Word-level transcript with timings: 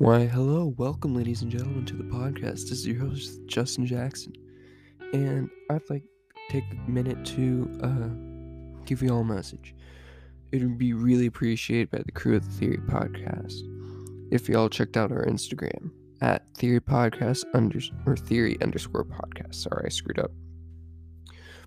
Why, 0.00 0.24
hello, 0.24 0.74
welcome, 0.78 1.14
ladies 1.14 1.42
and 1.42 1.52
gentlemen, 1.52 1.84
to 1.84 1.94
the 1.94 2.04
podcast. 2.04 2.70
This 2.70 2.70
is 2.70 2.86
your 2.86 3.00
host, 3.00 3.38
Justin 3.44 3.84
Jackson, 3.84 4.32
and 5.12 5.50
I'd 5.68 5.90
like 5.90 6.04
to 6.04 6.40
take 6.48 6.64
a 6.72 6.90
minute 6.90 7.22
to 7.26 7.70
uh, 7.82 8.84
give 8.86 9.02
you 9.02 9.10
all 9.10 9.20
a 9.20 9.24
message. 9.24 9.74
It 10.52 10.62
would 10.62 10.78
be 10.78 10.94
really 10.94 11.26
appreciated 11.26 11.90
by 11.90 11.98
the 11.98 12.12
crew 12.12 12.34
of 12.34 12.46
the 12.46 12.50
Theory 12.50 12.78
Podcast 12.78 13.60
if 14.32 14.48
y'all 14.48 14.70
checked 14.70 14.96
out 14.96 15.12
our 15.12 15.26
Instagram 15.26 15.90
at 16.22 16.46
Theory 16.54 16.80
Podcast 16.80 17.44
under 17.52 17.78
or 18.06 18.16
Theory 18.16 18.56
underscore 18.62 19.04
Podcast. 19.04 19.56
Sorry, 19.56 19.82
I 19.84 19.90
screwed 19.90 20.18
up. 20.18 20.30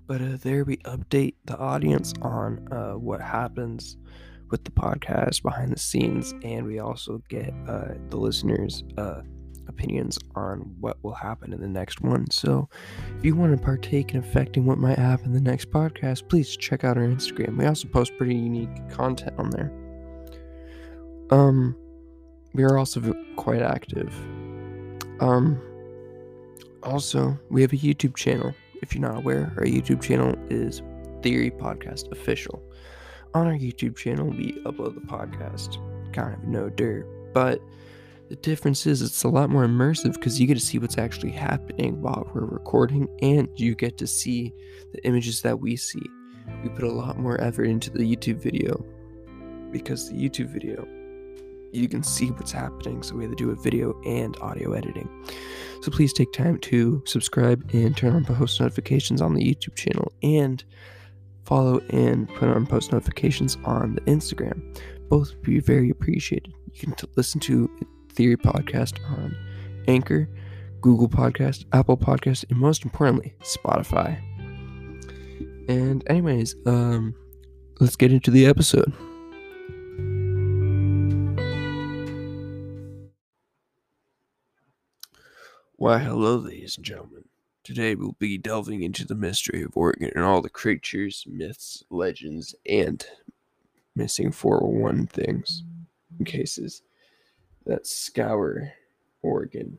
But 0.08 0.22
uh, 0.23 0.38
there 0.42 0.64
we 0.64 0.78
update 0.78 1.36
the 1.45 1.59
audience 1.59 2.16
on 2.23 2.68
uh, 2.73 2.94
what 2.94 3.22
happens 3.22 3.95
with 4.50 4.64
the 4.64 4.72
podcast 4.72 5.42
behind 5.42 5.72
the 5.72 5.80
scenes, 5.80 6.34
and 6.44 6.66
we 6.66 6.80
also 6.80 7.22
get 7.30 7.54
uh, 7.68 7.94
the 8.10 8.18
listeners' 8.18 8.84
uh, 8.98 9.22
opinions 9.68 10.20
on 10.36 10.60
what 10.80 10.98
will 11.04 11.14
happen 11.14 11.54
in 11.54 11.62
the 11.62 11.68
next 11.68 12.02
one. 12.02 12.30
So, 12.30 12.70
if 13.18 13.26
you 13.26 13.36
want 13.36 13.58
to 13.58 13.64
partake 13.64 14.14
in 14.14 14.20
affecting 14.20 14.66
what 14.66 14.78
might 14.78 15.00
happen 15.00 15.28
in 15.28 15.34
the 15.34 15.42
next 15.42 15.72
podcast, 15.72 16.28
please 16.30 16.56
check 16.56 16.84
out 16.84 16.98
our 16.98 17.04
Instagram. 17.04 17.58
We 17.58 17.66
also 17.66 17.88
post 17.88 18.12
pretty 18.17 18.36
unique 18.36 18.90
content 18.90 19.34
on 19.38 19.50
there. 19.50 19.72
Um, 21.30 21.76
we 22.54 22.64
are 22.64 22.78
also 22.78 23.14
quite 23.36 23.62
active. 23.62 24.14
Um, 25.20 25.60
also, 26.84 27.38
we 27.50 27.62
have 27.62 27.73
a 27.73 27.78
YouTube 27.78 28.16
channel. 28.16 28.54
If 28.82 28.94
you're 28.94 29.02
not 29.02 29.17
aware, 29.17 29.54
our 29.58 29.64
YouTube 29.64 30.02
channel 30.02 30.36
is 30.50 30.82
Theory 31.22 31.50
Podcast 31.50 32.12
Official. 32.12 32.62
On 33.34 33.48
our 33.48 33.53
YouTube 33.53 33.95
channel, 33.95 34.28
we 34.28 34.53
upload 34.64 34.94
the 34.94 35.02
podcast 35.02 35.78
kind 36.14 36.34
of 36.34 36.44
no 36.44 36.70
dirt, 36.70 37.08
but 37.34 37.59
the 38.30 38.36
difference 38.38 38.86
is 38.86 39.02
it's 39.02 39.23
a 39.23 39.30
lot 39.30 39.50
more 39.50 39.66
immersive 39.66 40.14
because 40.14 40.39
you 40.39 40.45
get 40.45 40.53
to 40.53 40.59
see 40.59 40.78
what's 40.78 40.98
actually 40.98 41.31
happening 41.31 42.02
while 42.02 42.30
we're 42.34 42.45
recording 42.45 43.08
and 43.22 43.50
you 43.56 43.76
get 43.76 43.98
to 43.98 44.08
see 44.08 44.54
the 44.92 45.04
images 45.06 45.42
that 45.42 45.59
we 45.59 45.76
see. 45.76 46.04
We 46.64 46.70
put 46.70 46.84
a 46.84 46.92
lot 46.92 47.17
more 47.17 47.42
effort 47.42 47.66
into 47.66 47.89
the 47.89 48.00
YouTube 48.00 48.38
video 48.38 48.86
because 49.72 50.09
the 50.09 50.16
YouTube 50.16 50.50
video 50.50 50.88
you 51.73 51.89
can 51.89 52.04
see 52.04 52.28
what's 52.28 52.52
happening. 52.52 53.02
So 53.02 53.16
we 53.16 53.23
have 53.23 53.31
to 53.31 53.36
do 53.36 53.50
a 53.50 53.56
video 53.56 54.00
and 54.06 54.38
audio 54.42 54.73
editing. 54.73 55.09
So 55.81 55.92
please 55.92 56.14
take 56.14 56.31
time 56.31 56.59
to 56.59 57.02
subscribe 57.06 57.67
and 57.73 57.98
turn 57.98 58.16
on 58.16 58.26
post 58.26 58.61
notifications 58.61 59.22
on 59.22 59.34
the 59.34 59.44
YouTube 59.44 59.76
channel 59.76 60.14
and 60.22 60.64
follow 61.45 61.80
and 61.89 62.27
put 62.36 62.49
on 62.49 62.66
post 62.66 62.91
notifications 62.91 63.58
on 63.66 63.95
the 63.95 64.02
Instagram. 64.02 64.61
Both 65.09 65.31
would 65.31 65.41
be 65.44 65.59
very 65.59 65.89
appreciated. 65.89 66.53
You 66.73 66.80
can 66.80 66.95
t- 66.95 67.08
listen 67.16 67.39
to 67.41 67.69
Theory 68.13 68.38
Podcast 68.38 68.99
on 69.09 69.36
Anchor, 69.88 70.30
Google 70.81 71.09
Podcast, 71.09 71.66
Apple 71.73 71.97
Podcast, 71.97 72.45
and 72.49 72.59
most 72.59 72.83
importantly, 72.83 73.36
Spotify. 73.41 74.19
And 75.69 76.03
anyways, 76.09 76.55
um, 76.66 77.16
let's 77.80 77.95
get 77.95 78.11
into 78.11 78.31
the 78.31 78.45
episode. 78.45 78.94
Why, 85.76 85.99
hello, 85.99 86.37
ladies 86.37 86.77
and 86.77 86.86
gentlemen. 86.86 87.26
Today 87.64 87.96
we'll 87.96 88.18
be 88.20 88.38
delving 88.38 88.84
into 88.84 89.06
the 89.06 89.16
mystery 89.16 89.64
of 89.64 89.78
Oregon 89.78 90.12
and 90.16 90.26
all 90.26 90.42
the 90.42 90.50
creatures, 90.50 91.26
myths, 91.30 91.82
legends, 91.90 92.54
and 92.68 93.06
missing 93.96 94.34
401 94.34 95.08
things 95.08 95.64
and 96.18 96.28
cases 96.28 96.82
that 97.66 97.88
scour 97.88 98.74
Oregon. 99.22 99.78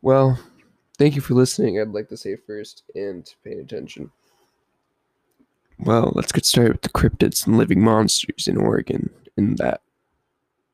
Well, 0.00 0.38
thank 0.96 1.16
you 1.16 1.20
for 1.20 1.34
listening, 1.34 1.80
I'd 1.80 1.88
like 1.88 2.08
to 2.10 2.16
say 2.16 2.36
first, 2.36 2.84
and 2.94 3.28
paying 3.42 3.58
attention. 3.58 4.12
Well, 5.80 6.12
let's 6.14 6.30
get 6.30 6.44
started 6.44 6.74
with 6.74 6.82
the 6.82 6.88
cryptids 6.88 7.48
and 7.48 7.58
living 7.58 7.82
monsters 7.82 8.46
in 8.46 8.56
Oregon 8.56 9.10
and 9.36 9.58
that 9.58 9.80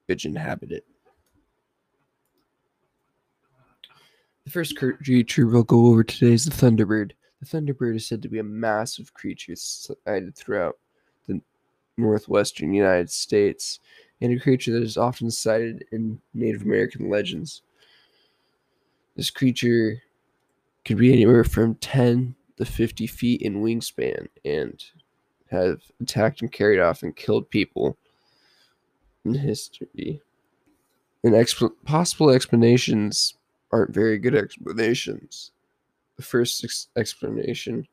which 0.05 0.27
inhabit 0.27 0.73
it. 0.73 0.85
The 4.49 4.53
first 4.53 4.79
creature 4.79 5.47
we'll 5.47 5.63
go 5.63 5.89
over 5.89 6.03
today 6.03 6.33
is 6.33 6.47
the 6.47 6.51
Thunderbird. 6.51 7.11
The 7.43 7.47
Thunderbird 7.47 7.97
is 7.97 8.07
said 8.07 8.23
to 8.23 8.31
be 8.31 8.39
a 8.39 8.43
massive 8.43 9.13
creature 9.13 9.55
sighted 9.55 10.35
throughout 10.37 10.79
the 11.27 11.43
northwestern 11.99 12.73
United 12.73 13.11
States 13.11 13.79
and 14.23 14.33
a 14.33 14.41
creature 14.41 14.73
that 14.73 14.83
is 14.83 14.97
often 14.97 15.31
cited 15.31 15.85
in 15.93 16.23
Native 16.33 16.63
American 16.63 17.11
legends. 17.11 17.61
This 19.17 19.29
creature 19.29 20.01
could 20.83 20.97
be 20.97 21.13
anywhere 21.13 21.45
from 21.45 21.75
10 21.75 22.35
to 22.57 22.65
50 22.65 23.07
feet 23.07 23.43
in 23.43 23.63
wingspan 23.63 24.29
and 24.47 24.83
have 25.51 25.83
attacked 26.01 26.41
and 26.41 26.51
carried 26.51 26.81
off 26.81 27.03
and 27.03 27.15
killed 27.15 27.51
people 27.51 27.99
in 29.27 29.35
history. 29.35 30.23
And 31.23 31.37
possible 31.85 32.31
explanations 32.31 33.35
aren't 33.73 33.95
very 33.95 34.19
good 34.19 34.35
explanations. 34.35 35.53
The 36.17 36.23
first 36.23 36.65
ex- 36.65 36.89
explanation 36.97 37.77
would 37.77 37.87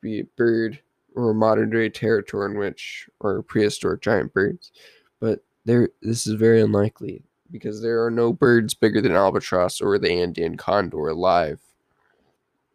be 0.00 0.20
a 0.20 0.24
bird 0.36 0.80
or 1.14 1.30
a 1.30 1.34
modern 1.34 1.70
day 1.70 1.88
territory 1.88 2.50
in 2.50 2.58
which 2.58 3.08
or 3.20 3.42
prehistoric 3.42 4.00
giant 4.00 4.32
birds, 4.32 4.72
but 5.20 5.40
there 5.64 5.90
this 6.02 6.26
is 6.26 6.34
very 6.34 6.60
unlikely 6.60 7.22
because 7.50 7.82
there 7.82 8.04
are 8.04 8.10
no 8.10 8.32
birds 8.32 8.74
bigger 8.74 9.00
than 9.00 9.12
albatross 9.12 9.80
or 9.80 9.98
the 9.98 10.10
Andean 10.10 10.56
condor 10.56 11.08
alive 11.08 11.60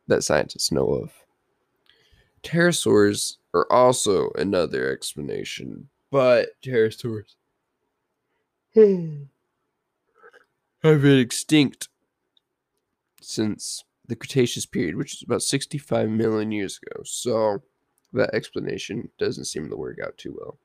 that 0.07 0.23
scientists 0.23 0.71
know 0.71 0.89
of. 0.89 1.11
Pterosaurs 2.43 3.37
are 3.53 3.71
also 3.71 4.31
another 4.31 4.91
explanation, 4.91 5.89
but 6.11 6.49
pterosaurs 6.61 7.35
hmm. 8.73 9.23
have 10.81 11.01
been 11.01 11.19
extinct 11.19 11.87
since 13.23 13.83
the 14.07 14.15
Cretaceous 14.15 14.65
period, 14.65 14.95
which 14.95 15.13
is 15.13 15.23
about 15.23 15.41
65 15.41 16.09
million 16.09 16.51
years 16.51 16.79
ago. 16.81 17.01
So 17.03 17.61
that 18.11 18.33
explanation 18.33 19.09
doesn't 19.17 19.45
seem 19.45 19.69
to 19.69 19.75
work 19.75 19.99
out 20.03 20.17
too 20.17 20.37
well. 20.37 20.57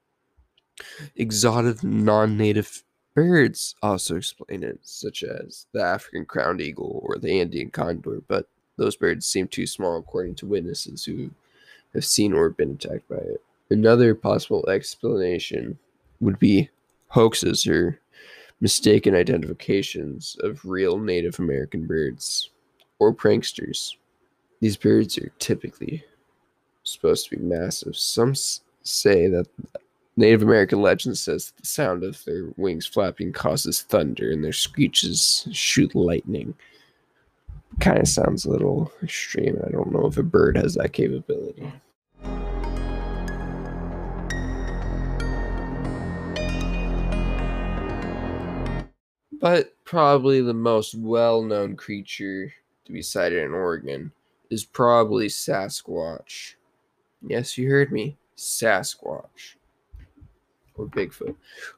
Exotic 1.16 1.82
non 1.82 2.36
native 2.36 2.84
birds 3.14 3.74
also 3.82 4.16
explain 4.16 4.62
it, 4.62 4.78
such 4.82 5.22
as 5.22 5.66
the 5.72 5.82
African 5.82 6.24
crowned 6.24 6.60
eagle 6.60 7.00
or 7.02 7.16
the 7.18 7.40
Andean 7.40 7.70
condor, 7.70 8.22
but 8.28 8.48
those 8.76 8.96
birds 8.96 9.26
seem 9.26 9.48
too 9.48 9.66
small 9.66 9.98
according 9.98 10.36
to 10.36 10.46
witnesses 10.46 11.04
who 11.04 11.30
have 11.94 12.04
seen 12.04 12.32
or 12.32 12.50
been 12.50 12.72
attacked 12.72 13.08
by 13.08 13.16
it. 13.16 13.42
Another 13.70 14.14
possible 14.14 14.68
explanation 14.68 15.78
would 16.20 16.38
be 16.38 16.70
hoaxes 17.08 17.66
or 17.66 17.98
mistaken 18.60 19.14
identifications 19.14 20.36
of 20.40 20.64
real 20.64 20.98
Native 20.98 21.38
American 21.38 21.86
birds 21.86 22.50
or 22.98 23.14
pranksters. 23.14 23.94
These 24.60 24.76
birds 24.76 25.18
are 25.18 25.30
typically 25.38 26.04
supposed 26.82 27.28
to 27.28 27.36
be 27.36 27.42
massive. 27.42 27.96
Some 27.96 28.30
s- 28.30 28.60
say 28.82 29.28
that 29.28 29.46
Native 30.16 30.42
American 30.42 30.82
legend 30.82 31.16
says 31.16 31.46
that 31.46 31.62
the 31.62 31.66
sound 31.66 32.02
of 32.02 32.24
their 32.24 32.48
wings 32.56 32.86
flapping 32.86 33.32
causes 33.32 33.82
thunder 33.82 34.32
and 34.32 34.42
their 34.44 34.52
screeches 34.52 35.46
shoot 35.52 35.94
lightning. 35.94 36.54
Kind 37.78 37.98
of 37.98 38.08
sounds 38.08 38.44
a 38.44 38.50
little 38.50 38.90
extreme. 39.02 39.60
I 39.64 39.70
don't 39.70 39.92
know 39.92 40.06
if 40.06 40.16
a 40.16 40.22
bird 40.24 40.56
has 40.56 40.74
that 40.74 40.92
capability. 40.92 41.70
But 49.40 49.72
probably 49.84 50.40
the 50.40 50.52
most 50.52 50.96
well 50.96 51.42
known 51.42 51.76
creature 51.76 52.52
to 52.88 52.92
be 52.92 53.02
sighted 53.02 53.44
in 53.44 53.52
Oregon 53.52 54.10
is 54.50 54.64
probably 54.64 55.28
Sasquatch. 55.28 56.54
Yes, 57.22 57.56
you 57.56 57.70
heard 57.70 57.92
me. 57.92 58.16
Sasquatch. 58.36 59.54
Or 60.74 60.86
Bigfoot. 60.86 61.34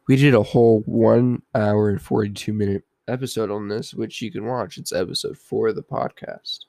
We 0.07 0.17
did 0.17 0.35
a 0.35 0.43
whole 0.43 0.81
one 0.87 1.43
hour 1.55 1.91
and 1.91 2.01
42 2.01 2.53
minute 2.53 2.85
episode 3.09 3.51
on 3.51 3.67
this, 3.69 3.93
which 3.93 4.23
you 4.23 4.31
can 4.31 4.47
watch. 4.47 4.79
It's 4.79 4.93
episode 4.93 5.37
four 5.37 5.69
of 5.69 5.77
the 5.77 5.83
podcast. 5.83 6.61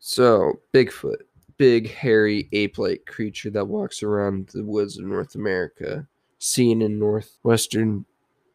So, 0.00 0.60
Bigfoot. 0.72 1.22
Big, 1.56 1.90
hairy, 1.90 2.48
ape 2.52 2.78
like 2.78 3.04
creature 3.06 3.50
that 3.50 3.66
walks 3.66 4.02
around 4.02 4.48
the 4.54 4.64
woods 4.64 4.98
of 4.98 5.04
North 5.04 5.34
America, 5.34 6.06
seen 6.38 6.82
in 6.82 6.98
northwestern 6.98 8.04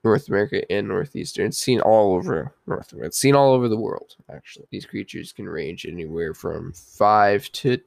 North 0.03 0.27
America 0.27 0.69
and 0.71 0.87
Northeastern. 0.87 1.47
It's 1.47 1.57
seen 1.57 1.79
all 1.79 2.13
over 2.15 2.53
North 2.67 2.91
America. 2.91 3.07
It's 3.07 3.17
seen 3.17 3.35
all 3.35 3.53
over 3.53 3.69
the 3.69 3.77
world, 3.77 4.15
actually. 4.29 4.65
These 4.69 4.85
creatures 4.85 5.31
can 5.31 5.47
range 5.47 5.85
anywhere 5.85 6.33
from 6.33 6.73
5 6.73 7.51
to 7.53 7.79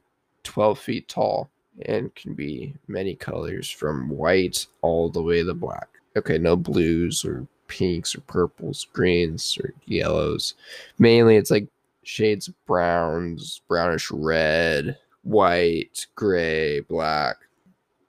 12 0.43 0.79
feet 0.79 1.07
tall 1.07 1.49
and 1.85 2.13
can 2.15 2.33
be 2.33 2.73
many 2.87 3.15
colors 3.15 3.69
from 3.69 4.09
white 4.09 4.65
all 4.81 5.09
the 5.09 5.21
way 5.21 5.43
to 5.43 5.53
black. 5.53 5.89
Okay, 6.15 6.39
no 6.39 6.55
blues 6.55 7.23
or 7.23 7.45
pinks 7.67 8.15
or 8.15 8.21
purples, 8.21 8.87
greens 8.93 9.57
or 9.61 9.73
yellows. 9.85 10.55
Mainly 10.97 11.35
it's 11.35 11.51
like 11.51 11.67
shades 12.03 12.47
of 12.47 12.65
browns, 12.65 13.61
brownish 13.67 14.09
red, 14.09 14.97
white, 15.23 16.07
gray, 16.15 16.79
black. 16.79 17.35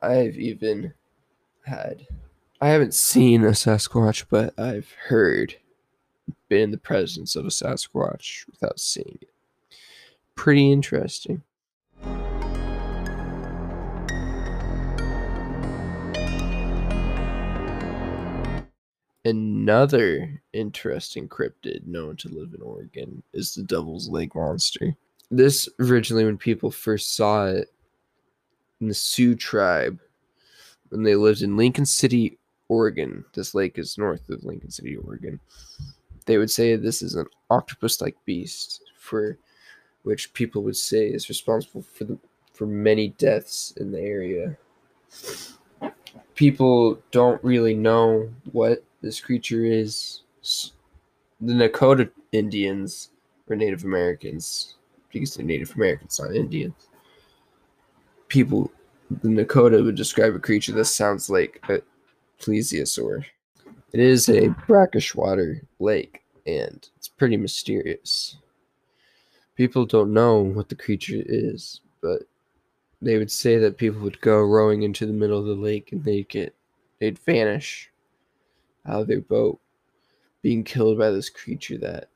I've 0.00 0.38
even 0.38 0.94
had 1.66 2.06
I 2.60 2.70
haven't 2.70 2.94
seen 2.94 3.44
a 3.44 3.50
Sasquatch, 3.50 4.24
but 4.28 4.58
I've 4.58 4.90
heard 5.06 5.58
been 6.48 6.62
in 6.62 6.70
the 6.72 6.76
presence 6.76 7.36
of 7.36 7.44
a 7.44 7.50
Sasquatch 7.50 8.48
without 8.48 8.80
seeing 8.80 9.16
it. 9.22 9.28
Pretty 10.34 10.72
interesting. 10.72 11.42
Another 19.24 20.42
interesting 20.52 21.28
cryptid 21.28 21.86
known 21.86 22.16
to 22.16 22.28
live 22.28 22.54
in 22.54 22.62
Oregon 22.62 23.22
is 23.32 23.54
the 23.54 23.62
Devil's 23.62 24.08
Lake 24.08 24.34
Monster. 24.34 24.96
This 25.30 25.68
originally, 25.78 26.24
when 26.24 26.38
people 26.38 26.72
first 26.72 27.14
saw 27.14 27.46
it 27.46 27.70
in 28.80 28.88
the 28.88 28.94
Sioux 28.94 29.36
tribe, 29.36 30.00
when 30.88 31.04
they 31.04 31.14
lived 31.14 31.42
in 31.42 31.56
Lincoln 31.56 31.86
City, 31.86 32.38
Oregon, 32.68 33.24
this 33.32 33.54
lake 33.54 33.78
is 33.78 33.98
north 33.98 34.28
of 34.28 34.44
Lincoln 34.44 34.70
City, 34.70 34.96
Oregon. 34.96 35.40
They 36.26 36.38
would 36.38 36.50
say 36.50 36.76
this 36.76 37.02
is 37.02 37.14
an 37.14 37.26
octopus 37.50 38.00
like 38.00 38.16
beast, 38.24 38.82
for 38.98 39.38
which 40.02 40.32
people 40.34 40.62
would 40.62 40.76
say 40.76 41.06
is 41.06 41.28
responsible 41.28 41.82
for 41.82 42.04
the 42.04 42.18
for 42.52 42.66
many 42.66 43.10
deaths 43.10 43.72
in 43.76 43.92
the 43.92 44.00
area. 44.00 44.56
People 46.34 46.98
don't 47.12 47.42
really 47.44 47.74
know 47.74 48.28
what 48.50 48.82
this 49.00 49.20
creature 49.20 49.64
is. 49.64 50.22
The 51.40 51.52
Nakota 51.52 52.10
Indians 52.32 53.10
or 53.48 53.54
Native 53.54 53.84
Americans, 53.84 54.74
because 55.12 55.36
they're 55.36 55.46
Native 55.46 55.74
Americans, 55.76 56.18
not 56.18 56.34
Indians. 56.34 56.74
People, 58.26 58.72
the 59.08 59.28
Nakota 59.28 59.84
would 59.84 59.94
describe 59.94 60.34
a 60.34 60.40
creature 60.40 60.72
that 60.72 60.86
sounds 60.86 61.30
like 61.30 61.62
a 61.68 61.80
plesiosaur. 62.38 63.24
It 63.92 64.00
is 64.00 64.28
a 64.28 64.48
brackish 64.66 65.14
water 65.14 65.62
lake, 65.78 66.22
and 66.46 66.88
it's 66.96 67.08
pretty 67.08 67.36
mysterious. 67.36 68.36
People 69.56 69.86
don't 69.86 70.12
know 70.12 70.40
what 70.40 70.68
the 70.68 70.74
creature 70.74 71.22
is, 71.26 71.80
but 72.00 72.22
they 73.00 73.16
would 73.16 73.30
say 73.30 73.58
that 73.58 73.78
people 73.78 74.00
would 74.00 74.20
go 74.20 74.40
rowing 74.40 74.82
into 74.82 75.06
the 75.06 75.12
middle 75.12 75.38
of 75.38 75.46
the 75.46 75.54
lake 75.54 75.92
and 75.92 76.04
they'd 76.04 76.28
get 76.28 76.54
they'd 77.00 77.18
vanish 77.20 77.90
out 78.86 79.02
of 79.02 79.06
their 79.06 79.20
boat, 79.20 79.60
being 80.42 80.64
killed 80.64 80.98
by 80.98 81.10
this 81.10 81.30
creature 81.30 81.78
that 81.78 82.08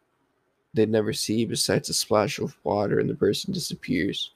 they'd 0.75 0.91
never 0.91 1.13
see 1.13 1.45
besides 1.45 1.89
a 1.89 1.95
splash 1.95 2.39
of 2.39 2.57
water 2.65 2.99
and 2.99 3.09
the 3.09 3.15
person 3.15 3.53
disappears. 3.53 4.33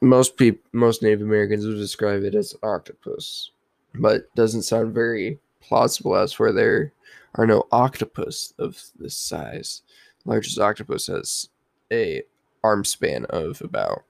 Most 0.00 0.36
people, 0.36 0.62
most 0.72 1.02
Native 1.02 1.22
Americans 1.22 1.66
would 1.66 1.76
describe 1.76 2.22
it 2.24 2.34
as 2.34 2.52
an 2.54 2.60
octopus, 2.62 3.50
but 3.94 4.32
doesn't 4.34 4.62
sound 4.62 4.94
very 4.94 5.38
plausible 5.60 6.16
as 6.16 6.32
for 6.32 6.52
there 6.52 6.92
are 7.34 7.46
no 7.46 7.66
octopus 7.70 8.54
of 8.58 8.82
this 8.98 9.16
size. 9.16 9.82
The 10.24 10.30
largest 10.30 10.58
octopus 10.58 11.06
has 11.06 11.48
a 11.92 12.22
arm 12.62 12.84
span 12.84 13.24
of 13.26 13.60
about 13.62 14.04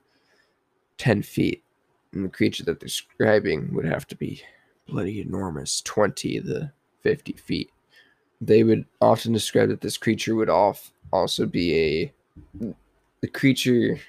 10 0.99 1.23
feet, 1.23 1.63
and 2.13 2.25
the 2.25 2.29
creature 2.29 2.65
that 2.65 2.81
they're 2.81 2.87
describing 2.87 3.73
would 3.75 3.85
have 3.85 4.07
to 4.09 4.17
be 4.17 4.43
bloody 4.87 5.21
enormous, 5.21 5.81
20 5.83 6.41
to 6.41 6.73
50 7.03 7.33
feet. 7.35 7.71
They 8.41 8.63
would 8.63 8.87
often 9.01 9.33
describe 9.33 9.69
that 9.69 9.81
this 9.81 9.97
creature 9.97 10.35
would 10.35 10.51
off 10.51 10.93
also 11.13 11.47
be 11.47 11.79
a 11.79 12.13
the 13.21 13.29
creature 13.29 14.01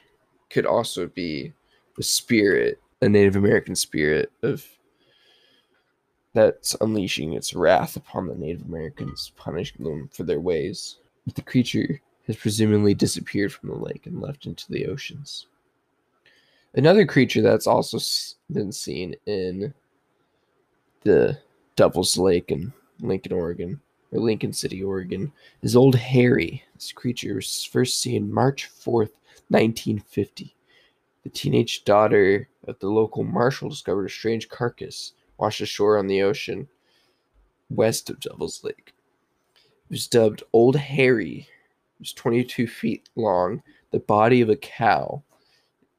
could 0.49 0.65
also 0.65 1.07
be 1.07 1.53
the 1.97 2.03
spirit, 2.03 2.79
a 3.01 3.09
Native 3.09 3.35
American 3.35 3.75
spirit 3.75 4.31
of 4.41 4.65
that's 6.33 6.75
unleashing 6.81 7.33
its 7.33 7.53
wrath 7.53 7.95
upon 7.95 8.27
the 8.27 8.35
Native 8.35 8.65
Americans, 8.65 9.31
punishing 9.35 9.83
them 9.83 10.09
for 10.13 10.23
their 10.23 10.39
ways. 10.39 10.97
But 11.25 11.35
the 11.35 11.41
creature 11.41 12.01
has 12.27 12.35
presumably 12.35 12.93
disappeared 12.93 13.53
from 13.53 13.69
the 13.69 13.75
lake 13.75 14.05
and 14.05 14.21
left 14.21 14.45
into 14.45 14.71
the 14.71 14.85
oceans. 14.87 15.47
Another 16.73 17.05
creature 17.05 17.41
that's 17.41 17.67
also 17.67 17.97
been 18.51 18.71
seen 18.71 19.15
in 19.25 19.73
the 21.03 21.37
Devil's 21.75 22.17
Lake 22.17 22.51
in 22.51 22.71
Lincoln, 23.01 23.33
Oregon, 23.33 23.81
or 24.11 24.19
Lincoln 24.19 24.53
City, 24.53 24.81
Oregon, 24.81 25.33
is 25.63 25.75
Old 25.75 25.95
Harry. 25.95 26.63
This 26.75 26.93
creature 26.93 27.35
was 27.35 27.65
first 27.65 27.99
seen 27.99 28.31
March 28.31 28.69
4th, 28.69 29.11
1950. 29.49 30.55
The 31.23 31.29
teenage 31.29 31.83
daughter 31.83 32.47
of 32.67 32.79
the 32.79 32.87
local 32.87 33.23
marshal 33.23 33.69
discovered 33.69 34.05
a 34.05 34.09
strange 34.09 34.47
carcass 34.47 35.13
washed 35.41 35.61
ashore 35.61 35.97
on 35.97 36.05
the 36.05 36.21
ocean 36.21 36.67
west 37.71 38.11
of 38.11 38.19
Devil's 38.19 38.63
Lake. 38.63 38.93
It 39.89 39.89
was 39.89 40.07
dubbed 40.07 40.43
Old 40.53 40.75
Harry. 40.75 41.47
It 41.95 41.99
was 41.99 42.13
22 42.13 42.67
feet 42.67 43.09
long, 43.15 43.63
the 43.89 43.99
body 43.99 44.41
of 44.41 44.49
a 44.49 44.55
cow, 44.55 45.23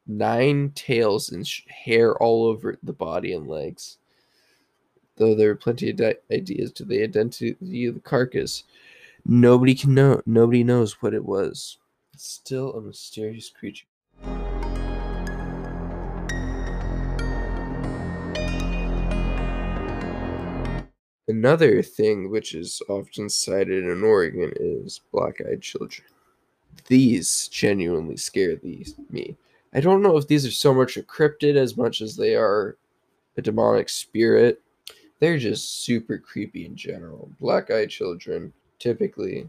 nine 0.06 0.70
tails 0.76 1.30
and 1.32 1.46
hair 1.66 2.16
all 2.22 2.44
over 2.46 2.78
the 2.84 2.92
body 2.92 3.32
and 3.32 3.48
legs. 3.48 3.98
Though 5.16 5.34
there 5.34 5.50
are 5.50 5.56
plenty 5.56 5.90
of 5.90 5.96
di- 5.96 6.14
ideas 6.30 6.72
to 6.72 6.84
the 6.84 7.02
identity 7.02 7.86
of 7.86 7.94
the 7.94 8.00
carcass, 8.00 8.62
nobody 9.26 9.74
can 9.74 9.92
know. 9.92 10.22
Nobody 10.24 10.62
knows 10.62 11.02
what 11.02 11.14
it 11.14 11.24
was. 11.24 11.78
It's 12.14 12.26
still 12.26 12.74
a 12.74 12.80
mysterious 12.80 13.50
creature. 13.50 13.86
Another 21.32 21.80
thing 21.80 22.28
which 22.28 22.54
is 22.54 22.82
often 22.90 23.26
cited 23.30 23.84
in 23.84 24.04
Oregon 24.04 24.52
is 24.54 25.00
black 25.12 25.40
eyed 25.40 25.62
children. 25.62 26.06
These 26.88 27.48
genuinely 27.48 28.18
scare 28.18 28.56
these, 28.56 28.96
me. 29.08 29.38
I 29.72 29.80
don't 29.80 30.02
know 30.02 30.18
if 30.18 30.28
these 30.28 30.44
are 30.44 30.50
so 30.50 30.74
much 30.74 30.98
a 30.98 31.02
cryptid 31.02 31.56
as 31.56 31.74
much 31.74 32.02
as 32.02 32.16
they 32.16 32.36
are 32.36 32.76
a 33.38 33.40
demonic 33.40 33.88
spirit. 33.88 34.60
They're 35.20 35.38
just 35.38 35.84
super 35.84 36.18
creepy 36.18 36.66
in 36.66 36.76
general. 36.76 37.30
Black 37.40 37.70
eyed 37.70 37.88
children 37.88 38.52
typically 38.78 39.48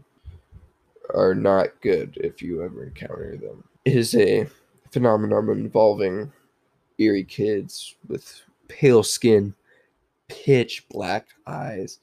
are 1.12 1.34
not 1.34 1.78
good 1.82 2.16
if 2.16 2.40
you 2.40 2.62
ever 2.62 2.84
encounter 2.84 3.36
them. 3.36 3.62
It 3.84 3.94
is 3.94 4.14
a 4.14 4.46
phenomenon 4.90 5.50
involving 5.50 6.32
eerie 6.96 7.24
kids 7.24 7.96
with 8.08 8.40
pale 8.68 9.02
skin 9.02 9.54
pitch 10.28 10.86
black 10.88 11.28
eyes. 11.46 11.98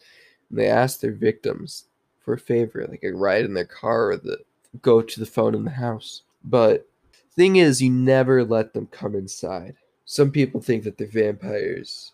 And 0.50 0.60
they 0.60 0.68
ask 0.68 1.00
their 1.00 1.14
victims 1.14 1.86
for 2.20 2.34
a 2.34 2.40
favor, 2.40 2.86
like 2.90 3.04
a 3.04 3.12
ride 3.12 3.46
in 3.46 3.54
their 3.54 3.66
car 3.66 4.12
or 4.12 4.18
the 4.18 4.40
go 4.82 5.02
to 5.02 5.20
the 5.20 5.26
phone 5.26 5.56
in 5.56 5.66
the 5.66 5.72
house. 5.72 6.24
But 6.44 6.88
thing 7.36 7.58
is, 7.58 7.82
you 7.82 7.92
never 7.92 8.44
let 8.44 8.74
them 8.74 8.88
come 8.88 9.16
inside. 9.16 9.76
Some 10.06 10.32
people 10.32 10.62
think 10.62 10.84
that 10.84 10.98
they're 10.98 11.08
vampires, 11.08 12.14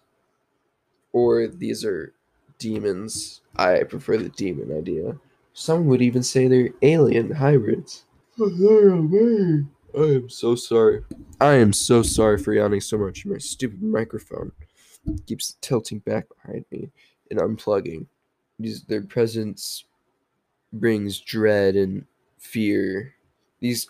or 1.13 1.47
these 1.47 1.83
are 1.83 2.13
demons. 2.59 3.41
I 3.55 3.83
prefer 3.83 4.17
the 4.17 4.29
demon 4.29 4.75
idea. 4.75 5.17
Some 5.53 5.87
would 5.87 6.01
even 6.01 6.21
say 6.21 6.47
they're 6.47 6.69
alien 6.81 7.31
hybrids. 7.31 8.05
I 8.39 8.43
am 9.95 10.29
so 10.29 10.53
sorry. 10.55 11.03
I 11.41 11.53
am 11.53 11.73
so 11.73 12.03
sorry 12.03 12.37
for 12.37 12.53
yawning 12.53 12.81
so 12.81 12.97
much. 12.99 13.25
My 13.25 13.39
stupid 13.39 13.81
microphone 13.81 14.51
keeps 15.25 15.57
tilting 15.61 15.99
back 15.99 16.27
behind 16.29 16.65
me 16.71 16.89
and 17.29 17.39
unplugging. 17.39 18.05
These, 18.59 18.83
their 18.83 19.01
presence 19.01 19.85
brings 20.73 21.19
dread 21.19 21.75
and 21.75 22.05
fear. 22.37 23.13
These 23.59 23.87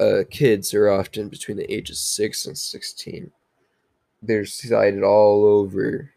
uh, 0.00 0.22
kids 0.30 0.74
are 0.74 0.90
often 0.90 1.28
between 1.28 1.56
the 1.56 1.72
ages 1.72 2.00
6 2.00 2.46
and 2.46 2.58
16. 2.58 3.30
They're 4.22 4.44
sighted 4.44 5.02
all 5.02 5.44
over 5.44 6.10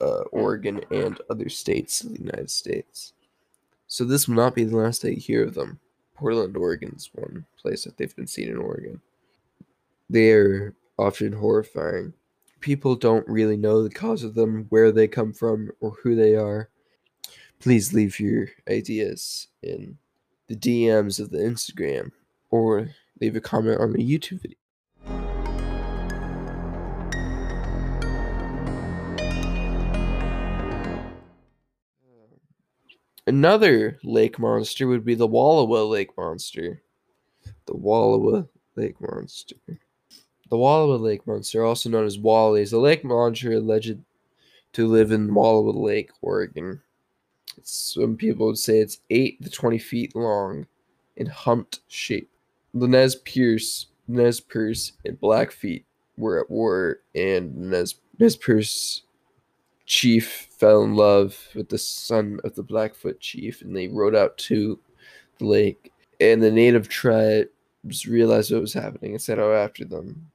uh, 0.00 0.22
Oregon 0.32 0.80
and 0.90 1.20
other 1.30 1.48
states 1.48 2.02
of 2.02 2.12
the 2.12 2.20
United 2.20 2.50
States. 2.50 3.12
So 3.86 4.04
this 4.04 4.28
will 4.28 4.36
not 4.36 4.54
be 4.54 4.64
the 4.64 4.76
last 4.76 5.04
I 5.04 5.10
hear 5.10 5.44
of 5.44 5.54
them. 5.54 5.80
Portland, 6.14 6.56
Oregon 6.56 6.94
is 6.96 7.10
one 7.14 7.46
place 7.60 7.84
that 7.84 7.96
they've 7.96 8.14
been 8.14 8.26
seen 8.26 8.48
in 8.48 8.56
Oregon. 8.56 9.00
They 10.08 10.32
are 10.32 10.74
often 10.98 11.32
horrifying 11.32 12.12
people 12.60 12.94
don't 12.94 13.26
really 13.26 13.56
know 13.56 13.82
the 13.82 13.90
cause 13.90 14.22
of 14.22 14.34
them, 14.34 14.66
where 14.68 14.92
they 14.92 15.08
come 15.08 15.32
from, 15.32 15.70
or 15.80 15.96
who 16.02 16.14
they 16.14 16.34
are, 16.34 16.68
please 17.58 17.92
leave 17.92 18.20
your 18.20 18.48
ideas 18.68 19.48
in 19.62 19.98
the 20.48 20.56
DMs 20.56 21.20
of 21.20 21.30
the 21.30 21.38
Instagram 21.38 22.10
or 22.50 22.90
leave 23.20 23.36
a 23.36 23.40
comment 23.40 23.80
on 23.80 23.92
the 23.92 23.98
YouTube 23.98 24.40
video. 24.40 24.56
Another 33.26 33.98
lake 34.02 34.40
monster 34.40 34.88
would 34.88 35.04
be 35.04 35.14
the 35.14 35.28
Wallowa 35.28 35.88
Lake 35.88 36.10
Monster. 36.16 36.82
The 37.66 37.74
Wallowa 37.74 38.48
Lake 38.74 39.00
Monster. 39.00 39.56
The 40.50 40.56
Wallowa 40.56 41.00
Lake 41.00 41.24
Monster, 41.28 41.64
also 41.64 41.88
known 41.88 42.04
as 42.04 42.18
Wally, 42.18 42.62
is 42.62 42.72
a 42.72 42.78
lake 42.78 43.04
monster 43.04 43.52
alleged 43.52 43.98
to 44.72 44.86
live 44.88 45.12
in 45.12 45.30
Wallowa 45.30 45.72
Lake, 45.72 46.10
Oregon. 46.22 46.82
Some 47.62 48.16
people 48.16 48.46
would 48.46 48.58
say 48.58 48.80
it's 48.80 48.98
8 49.10 49.44
to 49.44 49.48
20 49.50 49.78
feet 49.78 50.16
long 50.16 50.66
in 51.16 51.26
humped 51.26 51.80
shape. 51.86 52.28
Nez 52.74 53.14
Perce, 53.14 53.86
Nez 54.08 54.40
Perce, 54.40 54.92
and 55.04 55.20
Blackfeet 55.20 55.84
were 56.16 56.40
at 56.40 56.50
war, 56.50 56.98
and 57.14 57.54
Nez, 57.56 57.94
Nez 58.18 58.34
Perce 58.34 59.02
chief 59.86 60.48
fell 60.50 60.82
in 60.82 60.96
love 60.96 61.38
with 61.54 61.68
the 61.68 61.78
son 61.78 62.40
of 62.42 62.56
the 62.56 62.62
Blackfoot 62.64 63.20
chief, 63.20 63.62
and 63.62 63.76
they 63.76 63.86
rode 63.86 64.16
out 64.16 64.36
to 64.38 64.80
the 65.38 65.44
lake. 65.44 65.92
And 66.20 66.42
the 66.42 66.50
native 66.50 66.88
tribes 66.88 68.06
realized 68.08 68.52
what 68.52 68.60
was 68.60 68.74
happening 68.74 69.12
and 69.12 69.22
set 69.22 69.38
out 69.38 69.54
after 69.54 69.84
them. 69.84 70.30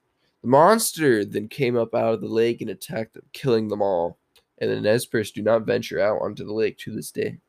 The 0.45 0.51
monster 0.51 1.25
then 1.25 1.47
came 1.47 1.75
up 1.75 1.95
out 1.95 2.13
of 2.13 2.21
the 2.21 2.27
lake 2.27 2.61
and 2.61 2.69
attacked 2.69 3.15
them, 3.15 3.25
killing 3.33 3.67
them 3.67 3.81
all. 3.81 4.19
And 4.59 4.69
the 4.69 4.79
Nez 4.79 5.03
Perce 5.07 5.31
do 5.31 5.41
not 5.41 5.65
venture 5.65 5.99
out 5.99 6.21
onto 6.21 6.45
the 6.45 6.53
lake 6.53 6.77
to 6.77 6.91
this 6.91 7.09
day. 7.09 7.39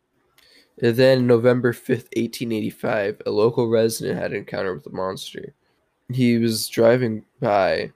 And 0.80 0.96
then, 0.96 1.26
November 1.26 1.74
5th, 1.74 2.08
1885, 2.16 3.20
a 3.26 3.30
local 3.30 3.68
resident 3.68 4.18
had 4.18 4.30
an 4.30 4.38
encounter 4.38 4.72
with 4.72 4.84
the 4.84 4.92
monster. 4.92 5.52
He 6.10 6.38
was 6.38 6.68
driving 6.68 7.26
by 7.38 7.92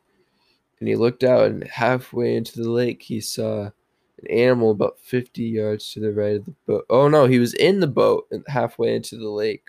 and 0.80 0.86
he 0.86 0.96
looked 0.96 1.24
out, 1.24 1.46
and 1.46 1.64
halfway 1.64 2.36
into 2.36 2.60
the 2.60 2.68
lake, 2.68 3.00
he 3.00 3.22
saw 3.22 3.70
an 4.18 4.30
animal 4.30 4.70
about 4.70 5.00
50 5.00 5.42
yards 5.42 5.94
to 5.94 6.00
the 6.00 6.12
right 6.12 6.36
of 6.36 6.44
the 6.44 6.54
boat. 6.66 6.84
Oh 6.90 7.08
no, 7.08 7.24
he 7.24 7.38
was 7.38 7.54
in 7.54 7.80
the 7.80 7.86
boat 7.86 8.26
and 8.30 8.44
halfway 8.48 8.94
into 8.94 9.16
the 9.16 9.30
lake. 9.30 9.64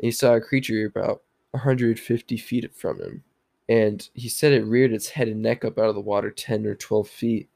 And 0.00 0.06
he 0.06 0.10
saw 0.10 0.34
a 0.34 0.40
creature 0.40 0.84
about 0.84 1.22
150 1.52 2.36
feet 2.38 2.74
from 2.74 3.00
him. 3.00 3.22
And 3.68 4.08
he 4.14 4.28
said 4.28 4.52
it 4.52 4.64
reared 4.64 4.92
its 4.92 5.08
head 5.08 5.28
and 5.28 5.42
neck 5.42 5.64
up 5.64 5.78
out 5.78 5.88
of 5.88 5.94
the 5.94 6.00
water 6.00 6.30
10 6.30 6.66
or 6.66 6.74
12 6.74 7.08
feet. 7.08 7.48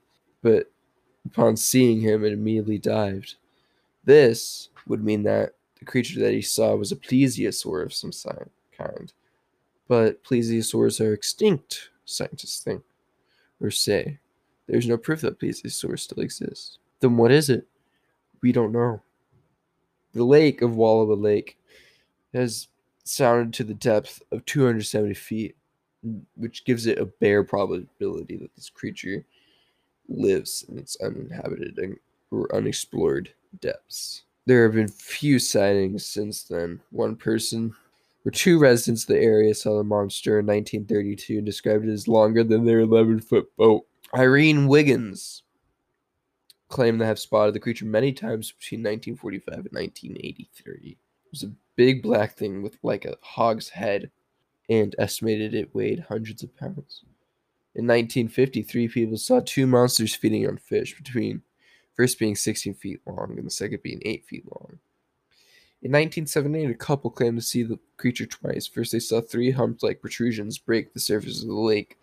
But 0.42 0.70
upon 1.24 1.56
seeing 1.56 2.00
him, 2.00 2.24
it 2.24 2.32
immediately 2.32 2.78
dived. 2.78 3.36
This 4.04 4.70
would 4.86 5.04
mean 5.04 5.22
that 5.24 5.54
the 5.78 5.84
creature 5.84 6.20
that 6.20 6.32
he 6.32 6.42
saw 6.42 6.74
was 6.74 6.92
a 6.92 6.96
plesiosaur 6.96 7.84
of 7.84 7.94
some 7.94 8.12
kind. 8.76 9.12
But 9.88 10.22
plesiosaurs 10.24 11.00
are 11.04 11.12
extinct, 11.12 11.90
scientists 12.04 12.62
think, 12.62 12.82
or 13.60 13.70
say. 13.70 14.18
There's 14.66 14.86
no 14.86 14.96
proof 14.96 15.20
that 15.22 15.40
plesiosaurs 15.40 16.00
still 16.00 16.22
exist. 16.22 16.78
Then 17.00 17.16
what 17.16 17.32
is 17.32 17.50
it? 17.50 17.66
We 18.42 18.52
don't 18.52 18.72
know. 18.72 19.02
The 20.12 20.24
lake 20.24 20.62
of 20.62 20.72
Wallowa 20.72 21.20
Lake 21.20 21.58
has 22.32 22.68
sounded 23.04 23.52
to 23.54 23.64
the 23.64 23.74
depth 23.74 24.22
of 24.30 24.44
270 24.44 25.14
feet, 25.14 25.56
which 26.37 26.64
gives 26.64 26.87
it 26.87 26.99
a 26.99 27.07
bare 27.07 27.45
probability 27.45 28.37
that 28.37 28.54
this 28.54 28.71
creature 28.71 29.25
lives 30.09 30.64
in 30.69 30.78
its 30.78 30.97
uninhabited 31.00 31.78
or 32.30 32.54
unexplored 32.54 33.33
depths. 33.61 34.23
There 34.47 34.64
have 34.64 34.75
been 34.75 34.88
few 34.88 35.38
sightings 35.38 36.07
since 36.07 36.45
then. 36.45 36.80
One 36.90 37.16
person 37.16 37.75
or 38.25 38.30
two 38.30 38.59
residents 38.59 39.04
of 39.04 39.09
the 39.09 39.21
area 39.21 39.54
saw 39.54 39.76
the 39.76 39.85
monster 39.85 40.40
in 40.40 40.47
1932 40.47 41.38
and 41.38 41.47
described 41.47 41.87
it 41.87 41.92
as 41.92 42.09
longer 42.09 42.45
than 42.45 42.64
their 42.64 42.80
11 42.80 43.21
foot 43.21 43.54
boat. 43.57 43.87
Irene 44.14 44.66
Wiggins 44.66 45.42
claimed 46.69 47.00
to 47.00 47.07
have 47.07 47.19
spotted 47.19 47.54
the 47.54 47.61
creature 47.61 47.85
many 47.85 48.12
times 48.12 48.52
between 48.52 48.80
1945 48.80 49.54
and 49.54 49.64
1983. 49.73 50.73
It 50.90 51.30
was 51.30 51.42
a 51.42 51.52
big 51.76 52.02
black 52.02 52.37
thing 52.37 52.62
with 52.62 52.78
like 52.83 53.04
a 53.04 53.16
hog's 53.23 53.69
head 53.69 54.11
and 54.70 54.94
estimated 54.98 55.52
it 55.52 55.74
weighed 55.74 56.04
hundreds 56.08 56.42
of 56.42 56.56
pounds. 56.56 57.02
In 57.74 57.86
1953, 57.86 58.88
people 58.88 59.16
saw 59.16 59.40
two 59.40 59.66
monsters 59.66 60.14
feeding 60.14 60.46
on 60.48 60.56
fish, 60.56 60.96
between 60.96 61.42
first 61.94 62.18
being 62.18 62.36
16 62.36 62.74
feet 62.74 63.00
long 63.04 63.34
and 63.36 63.46
the 63.46 63.50
second 63.50 63.82
being 63.82 64.00
8 64.04 64.24
feet 64.24 64.44
long. 64.46 64.78
In 65.82 65.92
1978, 65.92 66.70
a 66.70 66.74
couple 66.74 67.10
claimed 67.10 67.38
to 67.38 67.44
see 67.44 67.62
the 67.62 67.78
creature 67.96 68.26
twice. 68.26 68.66
First, 68.66 68.92
they 68.92 69.00
saw 69.00 69.20
three 69.20 69.50
humped 69.50 69.82
like 69.82 70.00
protrusions 70.00 70.58
break 70.58 70.92
the 70.92 71.00
surface 71.00 71.42
of 71.42 71.48
the 71.48 71.54
lake, 71.54 71.98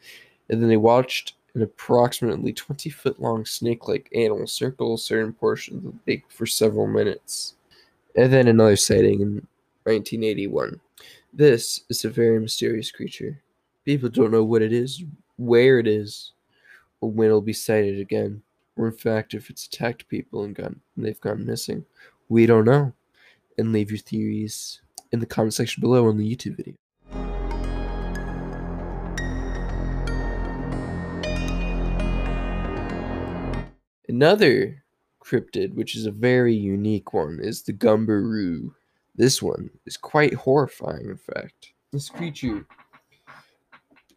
and 0.50 0.62
then 0.62 0.69
they 0.69 0.77
watched 0.77 1.33
an 1.53 1.62
approximately 1.62 2.53
20 2.53 2.89
foot 2.89 3.19
long 3.19 3.45
snake 3.45 3.88
like 3.88 4.09
animal 4.13 4.47
circle 4.47 4.93
a 4.93 4.97
certain 4.97 5.33
portion 5.33 5.77
of 5.77 5.83
the 5.83 5.93
lake 6.05 6.24
for 6.29 6.45
several 6.45 6.88
minutes. 6.88 7.55
And 8.15 8.33
then 8.33 8.47
another 8.47 8.75
sighting 8.75 9.21
in 9.21 9.47
1981. 9.83 10.81
This 11.34 11.81
is 11.89 12.05
a 12.05 12.10
very 12.10 12.39
mysterious 12.39 12.89
creature. 12.89 13.41
People 13.86 14.10
don't 14.10 14.31
know 14.31 14.43
what 14.43 14.62
it 14.62 14.72
is, 14.72 15.03
where 15.36 15.77
it 15.77 15.86
is, 15.86 16.31
or 17.01 17.12
when 17.12 17.27
it'll 17.27 17.41
be 17.41 17.53
sighted 17.53 18.00
again, 18.00 18.41
or 18.75 18.88
in 18.88 18.93
fact 18.93 19.34
if 19.34 19.50
it's 19.50 19.65
attacked 19.65 20.07
people 20.07 20.43
and 20.43 20.55
gone 20.55 20.79
and 20.96 21.05
they've 21.05 21.19
gone 21.22 21.46
missing. 21.46 21.86
We 22.29 22.46
don't 22.46 22.65
know. 22.65 22.93
And 23.57 23.74
leave 23.74 23.91
your 23.91 23.98
theories 23.98 24.81
in 25.12 25.19
the 25.19 25.25
comment 25.25 25.53
section 25.53 25.81
below 25.81 26.07
on 26.07 26.17
the 26.17 26.36
YouTube 26.36 26.57
video. 26.57 26.75
Another 34.07 34.84
cryptid, 35.22 35.74
which 35.74 35.96
is 35.96 36.05
a 36.05 36.12
very 36.12 36.55
unique 36.55 37.13
one, 37.13 37.39
is 37.41 37.63
the 37.63 37.74
Gumberoo. 37.74 38.74
This 39.17 39.41
one 39.41 39.71
is 39.86 39.97
quite 39.97 40.36
horrifying, 40.36 41.09
in 41.09 41.17
fact. 41.17 41.74
This 41.91 42.09
creature 42.09 42.67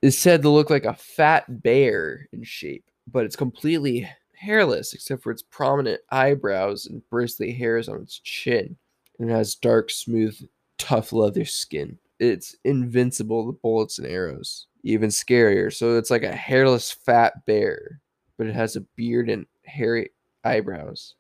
is 0.03 0.17
said 0.17 0.43
to 0.43 0.51
look 0.51 0.71
like 0.71 0.85
a 0.85 0.95
fat 0.95 1.63
bear 1.63 2.29
in 2.33 2.43
shape, 2.43 2.85
but 3.11 3.25
it's 3.25 3.37
completely 3.37 4.09
hairless 4.35 4.93
except 4.93 5.23
for 5.23 5.31
its 5.33 5.43
prominent 5.43 6.01
eyebrows 6.11 6.87
and 6.87 7.09
bristly 7.11 7.53
hairs 7.53 7.89
on 7.89 8.01
its 8.01 8.19
chin. 8.19 8.77
And 9.19 9.31
it 9.31 9.33
has 9.35 9.55
dark, 9.55 9.91
smooth, 9.91 10.39
tough 10.79 11.13
leather 11.13 11.45
skin. 11.45 11.99
It's 12.19 12.57
invincible 12.65 13.47
to 13.47 13.59
bullets 13.61 13.99
and 13.99 14.07
arrows. 14.07 14.67
Even 14.83 15.11
scarier. 15.11 15.73
So 15.73 15.97
it's 15.97 16.11
like 16.11 16.23
a 16.23 16.33
hairless 16.33 16.91
fat 16.91 17.45
bear, 17.47 18.01
but 18.39 18.47
it 18.47 18.55
has 18.55 18.77
a 18.77 18.87
beard 18.97 19.29
and 19.29 19.47
hairy 19.65 20.11
eyebrows. 20.45 21.15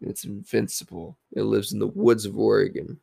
And 0.00 0.10
it's 0.10 0.24
invincible. 0.24 1.18
It 1.32 1.42
lives 1.42 1.72
in 1.72 1.78
the 1.78 1.88
woods 1.88 2.24
of 2.24 2.38
Oregon. 2.38 2.98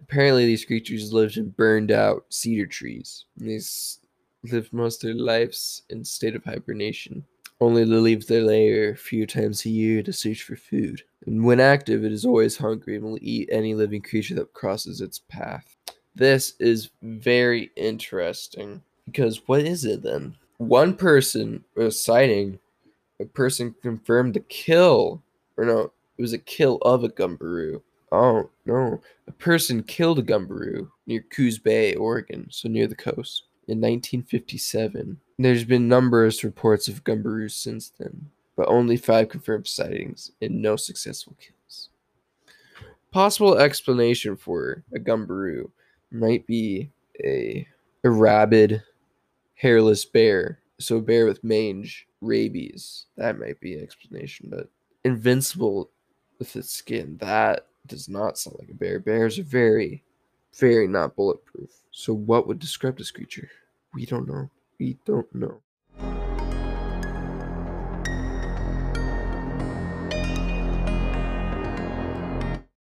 Apparently, 0.00 0.46
these 0.46 0.64
creatures 0.64 1.12
lived 1.12 1.36
in 1.36 1.50
burned 1.50 1.90
out 1.90 2.26
cedar 2.28 2.66
trees. 2.66 3.24
These 3.36 4.00
lived 4.44 4.72
most 4.72 5.02
of 5.02 5.08
their 5.08 5.24
lives 5.24 5.82
in 5.90 6.00
a 6.00 6.04
state 6.04 6.36
of 6.36 6.44
hibernation, 6.44 7.24
only 7.60 7.84
to 7.84 7.90
leave 7.90 8.26
their 8.26 8.42
lair 8.42 8.90
a 8.90 8.96
few 8.96 9.26
times 9.26 9.64
a 9.64 9.70
year 9.70 10.02
to 10.02 10.12
search 10.12 10.42
for 10.42 10.56
food. 10.56 11.02
And 11.26 11.44
when 11.44 11.60
active, 11.60 12.04
it 12.04 12.12
is 12.12 12.24
always 12.24 12.56
hungry 12.56 12.96
and 12.96 13.04
will 13.04 13.18
eat 13.20 13.48
any 13.50 13.74
living 13.74 14.02
creature 14.02 14.34
that 14.36 14.52
crosses 14.52 15.00
its 15.00 15.20
path. 15.28 15.76
This 16.14 16.54
is 16.58 16.90
very 17.02 17.70
interesting 17.76 18.82
because 19.04 19.42
what 19.46 19.60
is 19.60 19.84
it 19.84 20.02
then? 20.02 20.36
One 20.58 20.94
person 20.94 21.64
was 21.76 22.02
sighting 22.02 22.58
a 23.20 23.24
person 23.24 23.74
confirmed 23.82 24.34
the 24.34 24.40
kill, 24.40 25.22
or 25.56 25.64
no, 25.64 25.92
it 26.16 26.22
was 26.22 26.32
a 26.32 26.38
kill 26.38 26.78
of 26.82 27.04
a 27.04 27.08
gumberoo. 27.08 27.82
Oh 28.10 28.50
no, 28.64 29.00
a 29.26 29.32
person 29.32 29.82
killed 29.82 30.18
a 30.18 30.22
gumberoo 30.22 30.90
near 31.06 31.24
Coos 31.30 31.58
Bay, 31.58 31.94
Oregon, 31.94 32.46
so 32.50 32.68
near 32.68 32.86
the 32.86 32.94
coast, 32.94 33.44
in 33.66 33.78
1957. 33.78 35.18
There's 35.38 35.64
been 35.64 35.88
numerous 35.88 36.42
reports 36.42 36.88
of 36.88 37.04
gumberoos 37.04 37.52
since 37.52 37.90
then, 37.98 38.30
but 38.56 38.68
only 38.68 38.96
five 38.96 39.28
confirmed 39.28 39.66
sightings 39.66 40.32
and 40.40 40.62
no 40.62 40.76
successful 40.76 41.36
kills. 41.38 41.90
Possible 43.10 43.56
explanation 43.58 44.36
for 44.36 44.84
a 44.94 44.98
gumberoo 44.98 45.70
might 46.10 46.46
be 46.46 46.90
a, 47.22 47.66
a 48.04 48.10
rabid, 48.10 48.82
hairless 49.54 50.04
bear 50.04 50.60
so 50.80 50.96
a 50.96 51.02
bear 51.02 51.26
with 51.26 51.42
mange, 51.42 52.06
rabies. 52.20 53.06
That 53.16 53.38
might 53.38 53.60
be 53.60 53.74
an 53.74 53.82
explanation, 53.82 54.48
but 54.50 54.68
invincible 55.04 55.90
with 56.38 56.54
its 56.56 56.72
skin. 56.72 57.18
That 57.20 57.66
does 57.88 58.08
not 58.08 58.38
sound 58.38 58.56
like 58.58 58.70
a 58.70 58.74
bear. 58.74 59.00
Bears 59.00 59.38
are 59.38 59.42
very, 59.42 60.04
very 60.54 60.86
not 60.86 61.16
bulletproof. 61.16 61.70
So 61.90 62.12
what 62.14 62.46
would 62.46 62.58
describe 62.58 62.96
this 62.98 63.10
creature? 63.10 63.50
We 63.94 64.06
don't 64.06 64.28
know. 64.28 64.50
We 64.78 64.98
don't 65.04 65.34
know. 65.34 65.60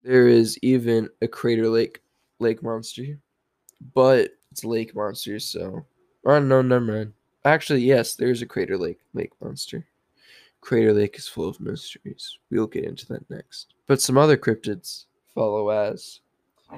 There 0.04 0.28
is 0.28 0.58
even 0.62 1.10
a 1.22 1.28
crater 1.28 1.70
lake 1.70 2.02
lake 2.40 2.64
monster, 2.64 3.20
but 3.94 4.32
it's 4.52 4.66
lake 4.66 4.96
monster, 4.96 5.40
so 5.40 5.86
don't 6.26 6.48
know. 6.48 6.62
Never 6.62 6.86
mind. 6.86 7.14
Actually, 7.46 7.82
yes, 7.82 8.16
there's 8.16 8.42
a 8.42 8.46
Crater 8.46 8.78
Lake 8.78 9.00
lake 9.14 9.32
monster. 9.42 9.86
Crater 10.62 10.94
Lake 10.94 11.18
is 11.18 11.28
full 11.28 11.50
of 11.50 11.60
mysteries. 11.60 12.38
We'll 12.50 12.68
get 12.68 12.86
into 12.86 13.06
that 13.08 13.30
next. 13.30 13.73
But 13.88 14.02
some 14.02 14.18
other 14.18 14.38
cryptids 14.38 15.06
follow 15.34 15.70
as 15.70 16.22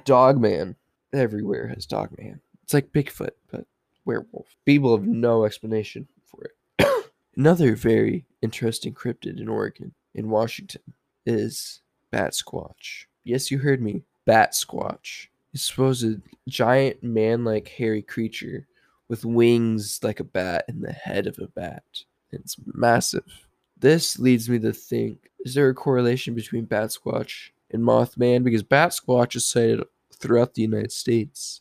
Dogman. 0.05 0.75
Everywhere 1.13 1.67
has 1.67 1.85
Dogman. 1.85 2.41
It's 2.63 2.73
like 2.73 2.91
Bigfoot, 2.91 3.31
but 3.51 3.65
werewolf. 4.05 4.55
People 4.65 4.95
have 4.95 5.05
no 5.05 5.45
explanation 5.45 6.07
for 6.25 6.45
it. 6.79 7.11
Another 7.35 7.75
very 7.75 8.25
interesting 8.41 8.93
cryptid 8.93 9.39
in 9.39 9.47
Oregon, 9.47 9.93
in 10.13 10.29
Washington, 10.29 10.81
is 11.25 11.81
Bat 12.11 12.33
Squatch. 12.33 13.05
Yes, 13.23 13.51
you 13.51 13.59
heard 13.59 13.81
me. 13.81 14.03
Bat 14.25 14.53
Squatch. 14.53 15.27
It's 15.53 15.63
supposed 15.63 16.03
a 16.03 16.19
giant 16.49 17.01
man-like 17.01 17.67
hairy 17.67 18.01
creature 18.01 18.67
with 19.07 19.25
wings 19.25 19.99
like 20.03 20.19
a 20.19 20.23
bat 20.23 20.65
and 20.67 20.83
the 20.83 20.91
head 20.91 21.27
of 21.27 21.37
a 21.39 21.47
bat. 21.47 21.83
It's 22.31 22.57
massive. 22.65 23.44
This 23.77 24.17
leads 24.17 24.49
me 24.49 24.57
to 24.59 24.71
think 24.71 25.29
is 25.39 25.53
there 25.53 25.67
a 25.67 25.73
correlation 25.73 26.33
between 26.33 26.63
Bat 26.63 26.91
Squatch 26.91 27.49
and 27.69 27.83
Mothman? 27.83 28.43
Because 28.43 28.63
Bat 28.63 28.91
Squatch 28.91 29.35
is 29.35 29.45
cited 29.45 29.83
throughout 30.13 30.53
the 30.53 30.61
United 30.61 30.93
States, 30.93 31.59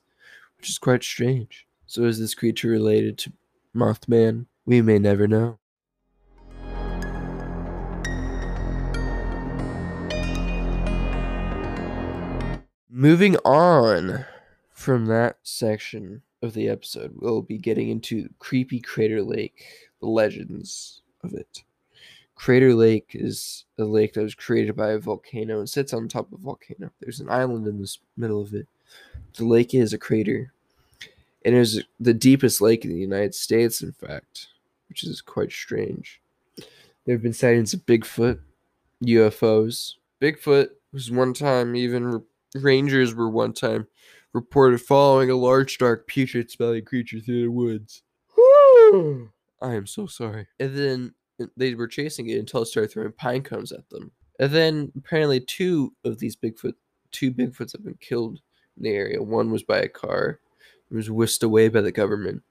which 0.56 0.70
is 0.70 0.78
quite 0.78 1.02
strange. 1.02 1.66
So 1.86 2.04
is 2.04 2.20
this 2.20 2.36
creature 2.36 2.68
related 2.68 3.18
to 3.18 3.32
Mothman? 3.74 4.46
We 4.64 4.80
may 4.80 5.00
never 5.00 5.26
know. 5.26 5.58
Moving 12.88 13.36
on 13.38 14.24
from 14.70 15.06
that 15.06 15.38
section 15.42 16.22
of 16.42 16.54
the 16.54 16.68
episode, 16.68 17.14
we'll 17.16 17.42
be 17.42 17.58
getting 17.58 17.88
into 17.88 18.28
Creepy 18.38 18.78
Crater 18.78 19.20
Lake, 19.20 19.64
the 20.00 20.06
legends 20.06 21.02
of 21.24 21.34
it. 21.34 21.64
Crater 22.34 22.74
Lake 22.74 23.10
is 23.14 23.64
a 23.78 23.84
lake 23.84 24.14
that 24.14 24.22
was 24.22 24.34
created 24.34 24.76
by 24.76 24.92
a 24.92 24.98
volcano 24.98 25.60
and 25.60 25.68
sits 25.68 25.92
on 25.92 26.08
top 26.08 26.32
of 26.32 26.40
a 26.40 26.42
volcano. 26.42 26.90
There's 27.00 27.20
an 27.20 27.30
island 27.30 27.66
in 27.66 27.80
the 27.80 27.96
middle 28.16 28.42
of 28.42 28.52
it. 28.54 28.66
The 29.36 29.44
lake 29.44 29.74
is 29.74 29.92
a 29.92 29.98
crater, 29.98 30.52
and 31.44 31.54
it 31.54 31.58
is 31.58 31.82
the 32.00 32.14
deepest 32.14 32.60
lake 32.60 32.84
in 32.84 32.90
the 32.90 32.98
United 32.98 33.34
States, 33.34 33.82
in 33.82 33.92
fact, 33.92 34.48
which 34.88 35.04
is 35.04 35.20
quite 35.20 35.52
strange. 35.52 36.20
There 36.56 37.14
have 37.14 37.22
been 37.22 37.32
sightings 37.32 37.74
of 37.74 37.86
Bigfoot, 37.86 38.38
UFOs. 39.04 39.94
Bigfoot 40.20 40.68
was 40.92 41.10
one 41.10 41.34
time 41.34 41.76
even 41.76 42.22
Rangers 42.54 43.14
were 43.14 43.28
one 43.28 43.52
time 43.52 43.86
reported 44.32 44.80
following 44.80 45.30
a 45.30 45.36
large, 45.36 45.78
dark, 45.78 46.06
putrid 46.06 46.50
smelling 46.50 46.84
creature 46.84 47.20
through 47.20 47.42
the 47.42 47.48
woods. 47.48 48.02
I 49.60 49.74
am 49.74 49.86
so 49.86 50.06
sorry. 50.06 50.46
And 50.60 50.76
then 50.76 51.14
they 51.56 51.74
were 51.74 51.88
chasing 51.88 52.28
it 52.28 52.38
until 52.38 52.62
it 52.62 52.66
started 52.66 52.92
throwing 52.92 53.12
pine 53.12 53.42
cones 53.42 53.72
at 53.72 53.88
them. 53.90 54.10
And 54.38 54.52
then 54.52 54.92
apparently 54.96 55.40
two 55.40 55.92
of 56.04 56.18
these 56.18 56.36
Bigfoot, 56.36 56.74
two 57.12 57.32
Bigfoots 57.32 57.72
have 57.72 57.84
been 57.84 57.98
killed 58.00 58.40
in 58.76 58.84
the 58.84 58.90
area. 58.90 59.22
One 59.22 59.50
was 59.50 59.62
by 59.62 59.78
a 59.78 59.88
car. 59.88 60.40
It 60.90 60.94
was 60.94 61.10
whisked 61.10 61.42
away 61.42 61.68
by 61.68 61.80
the 61.80 61.92
government. 61.92 62.42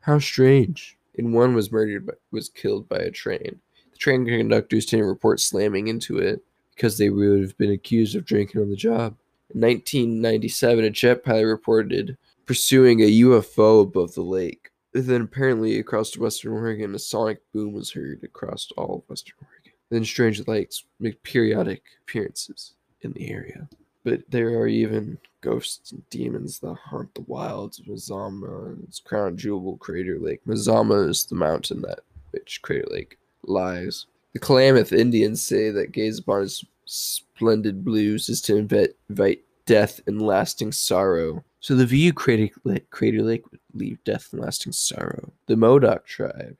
How 0.00 0.18
strange. 0.18 0.96
And 1.16 1.32
one 1.32 1.54
was 1.54 1.72
murdered, 1.72 2.06
but 2.06 2.20
was 2.30 2.48
killed 2.48 2.88
by 2.88 2.98
a 2.98 3.10
train. 3.10 3.60
The 3.92 3.98
train 3.98 4.26
conductors 4.26 4.86
didn't 4.86 5.06
report 5.06 5.40
slamming 5.40 5.88
into 5.88 6.18
it 6.18 6.42
because 6.74 6.98
they 6.98 7.10
would 7.10 7.40
have 7.40 7.56
been 7.56 7.70
accused 7.70 8.16
of 8.16 8.24
drinking 8.24 8.60
on 8.60 8.70
the 8.70 8.76
job. 8.76 9.16
In 9.54 9.60
1997, 9.60 10.84
a 10.84 10.90
jet 10.90 11.24
pilot 11.24 11.46
reported 11.46 12.16
pursuing 12.46 13.00
a 13.00 13.20
UFO 13.20 13.82
above 13.82 14.14
the 14.14 14.22
lake. 14.22 14.70
Then, 14.94 15.22
apparently, 15.22 15.78
across 15.78 16.16
western 16.16 16.52
Oregon, 16.52 16.94
a 16.94 16.98
sonic 17.00 17.40
boom 17.52 17.72
was 17.72 17.90
heard 17.90 18.22
across 18.22 18.70
all 18.76 18.98
of 18.98 19.10
western 19.10 19.34
Oregon. 19.42 19.72
Then, 19.90 20.04
strange 20.04 20.46
lights 20.46 20.84
make 21.00 21.22
periodic 21.24 21.82
appearances 22.02 22.74
in 23.00 23.12
the 23.12 23.28
area. 23.28 23.68
But 24.04 24.22
there 24.30 24.50
are 24.50 24.68
even 24.68 25.18
ghosts 25.40 25.92
and 25.92 26.08
demons 26.10 26.60
that 26.60 26.74
haunt 26.74 27.14
the 27.14 27.22
wilds 27.22 27.78
of 27.80 27.86
Mazama 27.86 28.72
and 28.72 28.84
its 28.84 29.00
crown 29.00 29.36
jewel 29.36 29.76
Crater 29.78 30.18
Lake. 30.18 30.40
Mazama 30.46 31.08
is 31.08 31.24
the 31.24 31.34
mountain 31.34 31.82
that 31.82 32.00
which 32.30 32.62
Crater 32.62 32.86
Lake 32.90 33.18
lies. 33.42 34.06
The 34.32 34.38
Klamath 34.38 34.92
Indians 34.92 35.42
say 35.42 35.70
that 35.70 35.92
gaze 35.92 36.18
upon 36.18 36.42
its 36.42 36.64
splendid 36.84 37.84
blues 37.84 38.28
is 38.28 38.40
to 38.42 38.56
invite 38.56 39.40
death 39.66 40.00
and 40.06 40.22
lasting 40.22 40.72
sorrow. 40.72 41.42
So 41.64 41.74
the 41.74 41.86
view 41.86 42.12
Crater 42.12 42.50
Lake, 42.64 43.50
would 43.50 43.60
leave 43.72 44.04
death 44.04 44.28
and 44.32 44.42
lasting 44.42 44.72
sorrow. 44.72 45.32
The 45.46 45.56
Modoc 45.56 46.04
tribe 46.04 46.58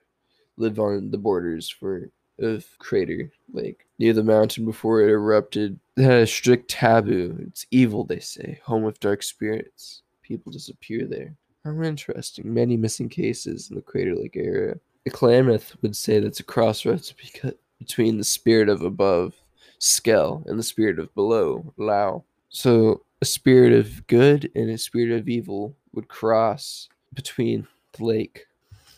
live 0.56 0.78
on 0.78 1.10
the 1.10 1.18
borders 1.18 1.68
for 1.68 2.08
of 2.38 2.64
Crater 2.78 3.30
Lake 3.52 3.84
near 3.98 4.14
the 4.14 4.24
mountain 4.24 4.64
before 4.64 5.02
it 5.02 5.10
erupted. 5.10 5.78
It 5.98 6.04
had 6.04 6.22
a 6.22 6.26
strict 6.26 6.70
taboo. 6.70 7.36
It's 7.48 7.66
evil, 7.70 8.04
they 8.04 8.18
say, 8.18 8.58
home 8.64 8.86
of 8.86 8.98
dark 8.98 9.22
spirits. 9.22 10.00
People 10.22 10.50
disappear 10.50 11.04
there. 11.04 11.34
How 11.66 11.82
interesting. 11.82 12.54
Many 12.54 12.78
missing 12.78 13.10
cases 13.10 13.68
in 13.68 13.76
the 13.76 13.82
Crater 13.82 14.16
Lake 14.16 14.38
area. 14.38 14.76
The 15.04 15.10
Klamath 15.10 15.76
would 15.82 15.94
say 15.94 16.18
that's 16.18 16.40
a 16.40 16.44
crossroads 16.44 17.12
between 17.78 18.16
the 18.16 18.24
spirit 18.24 18.70
of 18.70 18.80
above 18.80 19.34
Skell 19.80 20.44
and 20.46 20.58
the 20.58 20.62
spirit 20.62 20.98
of 20.98 21.14
below, 21.14 21.74
Llao. 21.78 22.24
So 22.48 23.02
a 23.24 23.26
spirit 23.26 23.72
of 23.72 24.06
good 24.06 24.50
and 24.54 24.68
a 24.68 24.76
spirit 24.76 25.18
of 25.18 25.30
evil 25.30 25.74
would 25.94 26.08
cross 26.08 26.90
between 27.14 27.66
the 27.94 28.04
lake. 28.04 28.44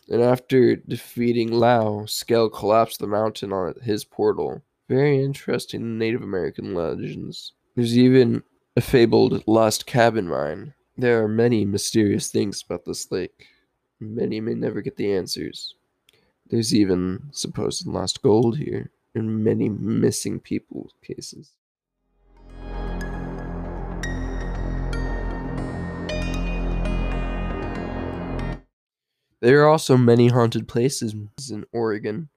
And 0.09 0.21
after 0.21 0.75
defeating 0.75 1.51
Llao, 1.51 2.11
Skell 2.11 2.49
collapsed 2.49 2.99
the 2.99 3.07
mountain 3.07 3.53
on 3.53 3.75
his 3.85 4.05
portal. 4.05 4.65
Very 4.89 5.23
interesting 5.23 5.97
Native 5.97 6.23
American 6.23 6.75
legends. 6.75 7.53
There's 7.77 7.97
even 7.97 8.43
a 8.75 8.81
fabled 8.81 9.45
lost 9.47 9.87
cabin 9.87 10.27
mine. 10.27 10.75
There 10.99 11.23
are 11.23 11.29
many 11.29 11.65
mysterious 11.65 12.29
things 12.29 12.65
about 12.67 12.85
this 12.85 13.12
lake. 13.12 13.47
Many 14.01 14.41
may 14.41 14.55
never 14.55 14.81
get 14.81 14.97
the 14.97 15.12
answers. 15.12 15.77
There's 16.51 16.75
even 16.75 17.29
supposed 17.31 17.87
lost 17.87 18.23
gold 18.23 18.59
here 18.59 18.91
and 19.15 19.45
many 19.45 19.69
missing 19.69 20.41
people 20.41 20.91
cases. 21.01 21.53
There 29.40 29.62
are 29.62 29.68
also 29.68 29.96
many 29.96 30.29
haunted 30.29 30.66
places 30.66 31.14
in 31.51 31.64
Oregon. 31.72 32.29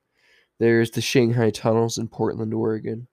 There's 0.60 0.92
the 0.92 1.02
Shanghai 1.02 1.50
Tunnels 1.50 1.98
in 1.98 2.08
Portland, 2.08 2.54
Oregon. 2.54 3.08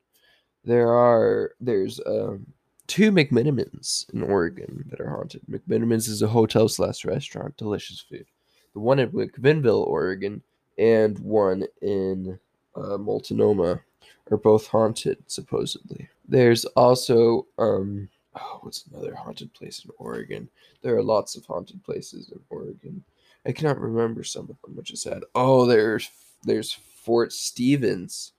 There 0.65 0.89
are 0.89 1.53
there's 1.61 2.01
um, 2.07 2.47
two 2.89 3.13
McMenamins 3.13 4.13
in 4.13 4.23
Oregon 4.23 4.85
that 4.91 5.01
are 5.01 5.11
haunted. 5.11 5.43
McMenamins 5.49 6.09
is 6.09 6.23
a 6.23 6.27
hotel 6.29 6.69
slash 6.69 7.05
restaurant, 7.05 7.57
delicious 7.57 8.01
food. 8.01 8.27
The 8.75 8.81
one 8.81 8.99
in 8.99 9.11
McMinnville, 9.11 9.87
Oregon, 9.87 10.43
and 10.77 11.19
one 11.21 11.65
in 11.83 12.39
uh, 12.75 12.99
Multnomah 12.99 13.81
are 14.31 14.37
both 14.37 14.67
haunted, 14.67 15.19
supposedly. 15.27 16.09
There's 16.29 16.65
also, 16.65 17.47
um, 17.59 18.09
oh, 18.35 18.59
what's 18.63 18.85
another 18.87 19.15
haunted 19.15 19.55
place 19.55 19.85
in 19.85 19.91
Oregon? 19.99 20.49
There 20.83 20.97
are 20.97 21.03
lots 21.03 21.37
of 21.37 21.47
haunted 21.47 21.83
places 21.85 22.31
in 22.31 22.41
Oregon. 22.51 23.03
I 23.47 23.53
cannot 23.53 23.81
remember 23.81 24.25
some 24.25 24.49
of 24.51 24.61
them, 24.63 24.75
which 24.75 24.91
is 24.91 25.03
sad. 25.03 25.23
Oh, 25.35 25.67
there's 25.67 26.11
there's 26.43 26.73
Fort 26.73 27.33
Stevens, 27.33 28.33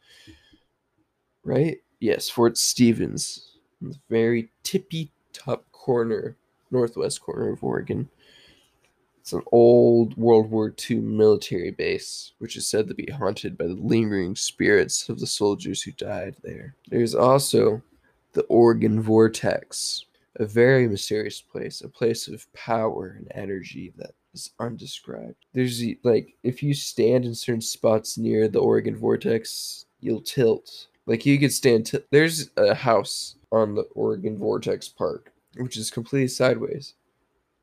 right? 1.43 1.77
Yes, 1.99 2.29
Fort 2.29 2.57
Stevens, 2.57 3.57
the 3.81 3.95
very 4.09 4.49
tippy 4.63 5.11
top 5.31 5.71
corner, 5.71 6.35
northwest 6.71 7.21
corner 7.21 7.49
of 7.51 7.63
Oregon. 7.63 8.09
It's 9.21 9.33
an 9.33 9.43
old 9.51 10.15
World 10.17 10.49
War 10.51 10.73
II 10.89 10.99
military 10.99 11.71
base, 11.71 12.33
which 12.39 12.55
is 12.55 12.67
said 12.67 12.87
to 12.87 12.93
be 12.93 13.11
haunted 13.11 13.57
by 13.57 13.67
the 13.67 13.73
lingering 13.73 14.35
spirits 14.35 15.09
of 15.09 15.19
the 15.19 15.27
soldiers 15.27 15.81
who 15.81 15.91
died 15.91 16.35
there. 16.43 16.75
There's 16.89 17.15
also 17.15 17.81
the 18.33 18.43
Oregon 18.43 19.01
Vortex, 19.01 20.05
a 20.37 20.45
very 20.45 20.87
mysterious 20.87 21.41
place, 21.41 21.81
a 21.81 21.89
place 21.89 22.27
of 22.27 22.51
power 22.53 23.15
and 23.17 23.29
energy 23.33 23.93
that 23.97 24.11
undescribed. 24.60 25.45
There's 25.54 25.84
like, 26.04 26.36
if 26.43 26.62
you 26.62 26.73
stand 26.73 27.26
in 27.26 27.36
certain 27.36 27.62
spots 27.62 28.17
near 28.17 28.47
the 28.47 28.60
Oregon 28.60 28.95
Vortex, 28.95 29.86
you'll 30.00 30.21
tilt. 30.21 30.88
Like, 31.06 31.26
you 31.26 31.39
could 31.39 31.54
stand, 31.54 31.86
t- 31.86 32.00
there's 32.12 32.50
a 32.58 32.76
house 32.76 33.36
on 33.52 33.76
the 33.76 33.84
Oregon 33.95 34.38
Vortex 34.38 34.89
Park, 34.89 35.32
which 35.56 35.78
is 35.78 35.89
completely 35.89 36.28
sideways 36.28 36.95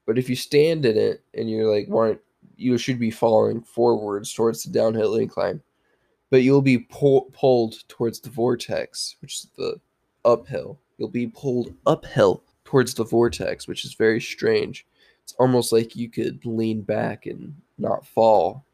but 0.07 0.19
if 0.19 0.29
you 0.29 0.37
stand 0.37 0.85
in 0.85 0.97
it 0.97 1.23
and 1.35 1.51
you're 1.51 1.71
like, 1.71 1.89
want 1.89 2.21
you 2.57 2.77
should 2.79 2.99
be 2.99 3.11
falling 3.11 3.63
forwards 3.63 4.33
towards 4.33 4.63
the 4.63 4.71
downhill 4.71 5.17
incline, 5.17 5.61
but 6.31 6.43
you'll 6.43 6.63
be 6.63 6.79
pull, 6.79 7.23
pulled 7.33 7.89
towards 7.89 8.21
the 8.21 8.31
vortex, 8.31 9.17
which 9.21 9.35
is 9.35 9.49
the 9.57 9.81
uphill. 10.25 10.79
You'll 10.99 11.09
be 11.09 11.27
pulled 11.27 11.75
uphill 11.87 12.45
towards 12.65 12.95
the 12.95 13.05
vortex, 13.05 13.67
which 13.67 13.85
is 13.85 13.95
very 13.95 14.21
strange. 14.21 14.87
It's 15.25 15.35
almost 15.39 15.73
like 15.73 15.97
you 15.97 16.09
could 16.11 16.45
lean 16.45 16.83
back 16.83 17.27
and 17.27 17.55
not 17.79 18.07
fall 18.07 18.65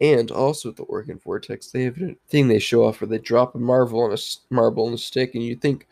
And 0.00 0.30
also 0.30 0.70
at 0.70 0.76
the 0.76 0.84
Oregon 0.84 1.18
Vortex, 1.18 1.70
they 1.70 1.84
have 1.84 1.98
a 2.00 2.16
thing 2.28 2.48
they 2.48 2.58
show 2.58 2.84
off 2.84 3.00
where 3.00 3.08
they 3.08 3.18
drop 3.18 3.54
a 3.54 3.58
marble 3.58 4.00
on 4.02 4.12
a 4.12 4.18
marble 4.50 4.86
on 4.86 4.94
a 4.94 4.98
stick, 4.98 5.34
and 5.34 5.44
you 5.44 5.56
think, 5.56 5.86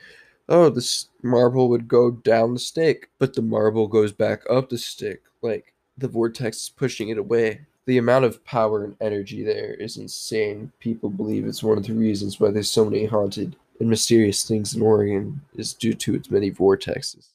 oh, 0.48 0.70
this 0.70 1.08
marble 1.22 1.68
would 1.68 1.86
go 1.86 2.10
down 2.10 2.54
the 2.54 2.58
stick, 2.60 3.10
but 3.18 3.34
the 3.34 3.42
marble 3.42 3.86
goes 3.86 4.12
back 4.12 4.42
up 4.48 4.70
the 4.70 4.78
stick, 4.78 5.22
like 5.42 5.74
the 5.98 6.08
vortex 6.08 6.56
is 6.62 6.68
pushing 6.70 7.10
it 7.10 7.18
away. 7.18 7.60
The 7.84 7.98
amount 7.98 8.24
of 8.24 8.44
power 8.44 8.84
and 8.84 8.96
energy 9.00 9.42
there 9.42 9.74
is 9.74 9.96
insane. 9.96 10.72
People 10.78 11.10
believe 11.10 11.46
it's 11.46 11.62
one 11.62 11.78
of 11.78 11.84
the 11.86 11.94
reasons 11.94 12.38
why 12.40 12.50
there's 12.50 12.70
so 12.70 12.84
many 12.84 13.04
haunted 13.06 13.56
and 13.80 13.88
mysterious 13.88 14.44
things 14.46 14.74
in 14.74 14.82
Oregon 14.82 15.40
is 15.56 15.74
due 15.74 15.94
to 15.94 16.14
its 16.14 16.30
many 16.30 16.50
vortexes. 16.50 17.28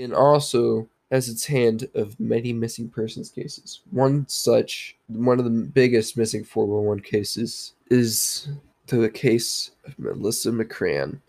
Oregon 0.00 0.16
also 0.16 0.88
has 1.10 1.28
its 1.28 1.44
hand 1.44 1.88
of 1.94 2.18
many 2.18 2.52
missing 2.52 2.88
persons 2.88 3.30
cases. 3.30 3.80
One 3.90 4.26
such, 4.28 4.96
one 5.08 5.38
of 5.38 5.44
the 5.44 5.50
biggest 5.50 6.16
missing 6.16 6.44
411 6.44 7.02
cases, 7.02 7.74
is 7.90 8.48
the 8.86 9.10
case 9.10 9.72
of 9.84 9.98
Melissa 9.98 10.50
McCran. 10.50 11.20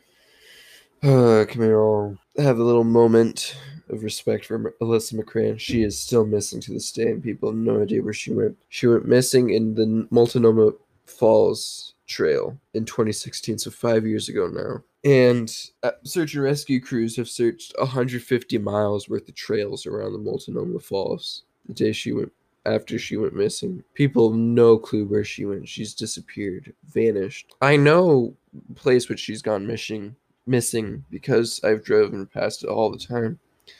Uh, 1.03 1.45
can 1.47 1.61
we 1.61 1.73
all 1.73 2.17
have 2.37 2.59
a 2.59 2.63
little 2.63 2.83
moment 2.83 3.57
of 3.89 4.03
respect 4.03 4.45
for 4.45 4.73
Melissa 4.79 5.15
McCran? 5.15 5.59
She 5.59 5.81
is 5.81 5.99
still 5.99 6.25
missing 6.25 6.61
to 6.61 6.73
this 6.73 6.91
day, 6.91 7.09
and 7.11 7.23
people 7.23 7.49
have 7.49 7.57
no 7.57 7.81
idea 7.81 8.03
where 8.03 8.13
she 8.13 8.31
went. 8.31 8.55
She 8.69 8.87
went 8.87 9.07
missing 9.07 9.49
in 9.49 9.73
the 9.73 10.07
Multnomah 10.11 10.73
Falls 11.07 11.95
Trail 12.05 12.57
in 12.73 12.85
2016, 12.85 13.57
so 13.57 13.71
five 13.71 14.05
years 14.05 14.29
ago 14.29 14.47
now. 14.47 14.83
And 15.03 15.51
uh, 15.81 15.91
search 16.03 16.35
and 16.35 16.43
rescue 16.43 16.79
crews 16.79 17.15
have 17.15 17.29
searched 17.29 17.73
150 17.79 18.57
miles 18.59 19.09
worth 19.09 19.27
of 19.27 19.35
trails 19.35 19.85
around 19.85 20.13
the 20.13 20.19
Multnomah 20.19 20.79
Falls 20.79 21.43
the 21.67 21.73
day 21.73 21.91
she 21.91 22.11
went 22.11 22.31
after 22.65 22.99
she 22.99 23.17
went 23.17 23.33
missing. 23.33 23.83
People 23.95 24.29
have 24.29 24.39
no 24.39 24.77
clue 24.77 25.05
where 25.05 25.23
she 25.23 25.45
went. 25.45 25.67
She's 25.67 25.95
disappeared, 25.95 26.73
vanished. 26.93 27.53
I 27.61 27.77
know 27.77 28.35
place 28.75 29.09
which 29.09 29.19
she's 29.19 29.41
gone 29.41 29.65
missing 29.65 30.15
missing 30.47 31.03
because 31.09 31.61
I've 31.63 31.83
driven 31.83 32.25
past 32.25 32.63
it 32.63 32.69
all 32.69 32.91
the 32.91 32.97
time. 32.97 33.39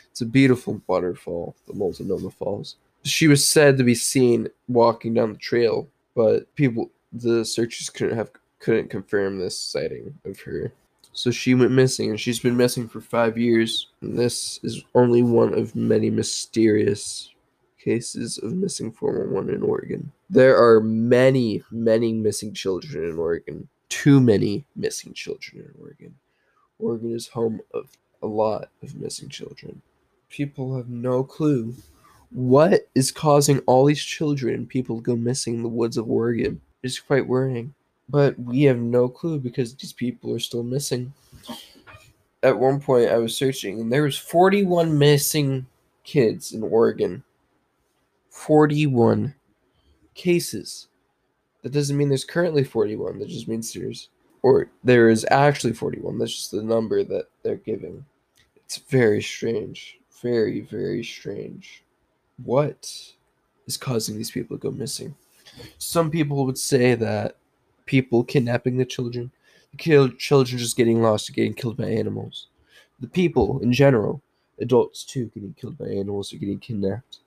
It's 0.10 0.22
a 0.22 0.26
beautiful 0.26 0.82
waterfall, 0.88 1.56
the 1.68 1.74
Multnomah 1.74 2.32
Falls. 2.32 2.76
She 3.04 3.28
was 3.28 3.48
said 3.48 3.78
to 3.78 3.84
be 3.84 3.96
seen 3.96 4.48
walking 4.68 5.14
down 5.14 5.34
the 5.34 5.40
trail, 5.40 5.88
but 6.16 6.54
people 6.56 6.92
the 7.14 7.44
searchers 7.44 7.90
couldn't 7.90 8.18
have 8.18 8.32
couldn't 8.60 8.90
confirm 8.90 9.40
this 9.40 9.60
sighting 9.60 10.14
of 10.24 10.40
her. 10.42 10.72
So 11.14 11.32
she 11.32 11.54
went 11.54 11.72
missing, 11.72 12.10
and 12.10 12.20
she's 12.20 12.40
been 12.40 12.58
missing 12.58 12.88
for 12.88 13.02
five 13.02 13.38
years. 13.38 13.88
And 14.02 14.18
this 14.18 14.60
is 14.64 14.84
only 14.96 15.24
one 15.24 15.54
of 15.54 15.76
many 15.76 16.10
mysterious 16.10 17.30
cases 17.78 18.38
of 18.38 18.54
missing 18.54 18.92
411 18.92 19.56
in 19.56 19.64
Oregon. 19.64 20.12
There 20.30 20.58
are 20.58 20.80
many, 20.80 21.64
many 21.72 22.14
missing 22.14 22.54
children 22.54 23.10
in 23.10 23.18
Oregon. 23.18 23.68
Too 23.90 24.22
many 24.22 24.66
missing 24.76 25.14
children 25.14 25.64
in 25.64 25.82
Oregon. 25.82 26.16
Oregon 26.80 27.14
is 27.14 27.28
home 27.28 27.62
of 27.74 27.90
a 28.22 28.28
lot 28.28 28.70
of 28.82 28.96
missing 28.96 29.30
children. 29.30 29.82
People 30.30 30.78
have 30.78 30.90
no 30.90 31.24
clue 31.24 31.76
what 32.30 32.88
is 32.96 33.12
causing 33.12 33.60
all 33.60 33.86
these 33.86 34.04
children 34.04 34.56
and 34.56 34.70
people 34.70 34.98
to 34.98 35.02
go 35.02 35.16
missing 35.16 35.56
in 35.56 35.64
the 35.64 35.70
woods 35.70 35.98
of 35.98 36.10
Oregon. 36.10 36.62
It's 36.82 37.00
quite 37.00 37.28
worrying. 37.28 37.74
But 38.10 38.38
we 38.40 38.64
have 38.64 38.78
no 38.78 39.08
clue 39.08 39.40
because 39.40 39.74
these 39.76 39.94
people 39.94 40.34
are 40.34 40.40
still 40.40 40.64
missing. 40.64 41.14
At 42.44 42.58
one 42.58 42.80
point 42.80 43.10
I 43.10 43.18
was 43.18 43.36
searching 43.36 43.80
and 43.80 43.92
there 43.92 44.04
was 44.04 44.18
41 44.18 44.98
missing 44.98 45.68
kids 46.04 46.54
in 46.54 46.64
Oregon. 46.64 47.24
41 48.30 49.36
cases. 50.16 50.88
That 51.62 51.72
doesn't 51.72 51.96
mean 51.96 52.10
there's 52.10 52.26
currently 52.26 52.64
41. 52.64 53.20
That 53.20 53.30
just 53.30 53.48
means 53.48 53.72
there's 53.72 54.10
or 54.44 54.70
there 54.84 55.10
is 55.10 55.26
actually 55.30 55.74
41. 55.74 56.18
That's 56.18 56.34
just 56.34 56.52
the 56.52 56.64
number 56.64 57.04
that 57.04 57.28
they're 57.44 57.58
giving. 57.58 58.04
It's 58.56 58.78
very 58.78 59.22
strange. 59.22 60.00
Very, 60.22 60.62
very 60.62 61.04
strange. 61.04 61.84
What 62.44 63.14
is 63.68 63.78
causing 63.78 64.18
these 64.18 64.32
people 64.32 64.58
to 64.58 64.62
go 64.62 64.72
missing? 64.72 65.16
Some 65.78 66.10
people 66.10 66.46
would 66.46 66.58
say 66.58 66.96
that 66.96 67.38
people 67.92 68.24
kidnapping 68.24 68.78
the 68.78 68.86
children, 68.86 69.30
the 69.74 70.16
children 70.18 70.58
just 70.58 70.78
getting 70.78 71.02
lost 71.02 71.30
or 71.30 71.34
getting 71.34 71.54
killed 71.54 71.76
by 71.76 71.88
animals. 71.88 72.48
The 73.02 73.10
people 73.10 73.60
in 73.60 73.74
general, 73.74 74.22
adults 74.62 75.04
too, 75.04 75.30
getting 75.34 75.54
killed 75.60 75.78
by 75.78 75.88
animals 75.88 76.32
or 76.32 76.38
getting 76.38 76.60
kidnapped. 76.60 77.18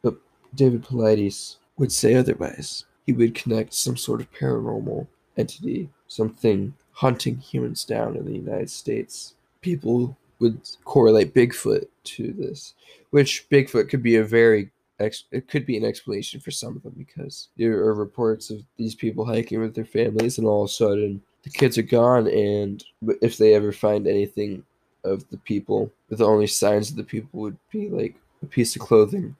But 0.00 0.14
David 0.54 0.82
Paulides 0.82 1.56
would 1.76 1.92
say 1.92 2.14
otherwise. 2.14 2.86
He 3.04 3.12
would 3.12 3.34
connect 3.34 3.74
some 3.74 3.98
sort 3.98 4.22
of 4.22 4.32
paranormal 4.32 5.06
entity, 5.36 5.90
something 6.08 6.72
hunting 6.92 7.36
humans 7.36 7.84
down 7.84 8.16
in 8.16 8.24
the 8.24 8.32
United 8.32 8.70
States. 8.70 9.34
People 9.60 10.16
would 10.40 10.58
correlate 10.86 11.34
Bigfoot 11.34 11.88
to 12.04 12.32
this, 12.32 12.72
which 13.10 13.46
Bigfoot 13.50 13.90
could 13.90 14.02
be 14.02 14.16
a 14.16 14.24
very 14.24 14.70
ex- 15.00 15.24
it 15.30 15.48
could 15.48 15.66
be 15.66 15.76
an 15.76 15.84
explanation 15.84 16.40
for 16.40 16.50
some 16.50 16.76
of 16.76 16.82
them 16.82 16.94
because 16.96 17.48
there 17.56 17.78
are 17.78 17.94
reports 17.94 18.50
of 18.50 18.62
these 18.76 18.94
people 18.94 19.24
hiking 19.24 19.60
with 19.60 19.74
their 19.74 19.84
families 19.84 20.38
and 20.38 20.46
all 20.46 20.64
of 20.64 20.70
a 20.70 20.72
sudden 20.72 21.22
the 21.42 21.50
kids 21.50 21.76
are 21.76 21.82
gone 21.82 22.26
and 22.28 22.84
if 23.20 23.36
they 23.36 23.54
ever 23.54 23.72
find 23.72 24.06
anything 24.06 24.64
of 25.04 25.28
the 25.30 25.38
people 25.38 25.90
the 26.08 26.24
only 26.24 26.46
signs 26.46 26.90
of 26.90 26.96
the 26.96 27.04
people 27.04 27.40
would 27.40 27.56
be 27.70 27.88
like 27.88 28.14
a 28.42 28.46
piece 28.46 28.74
of 28.76 28.82
clothing 28.82 29.34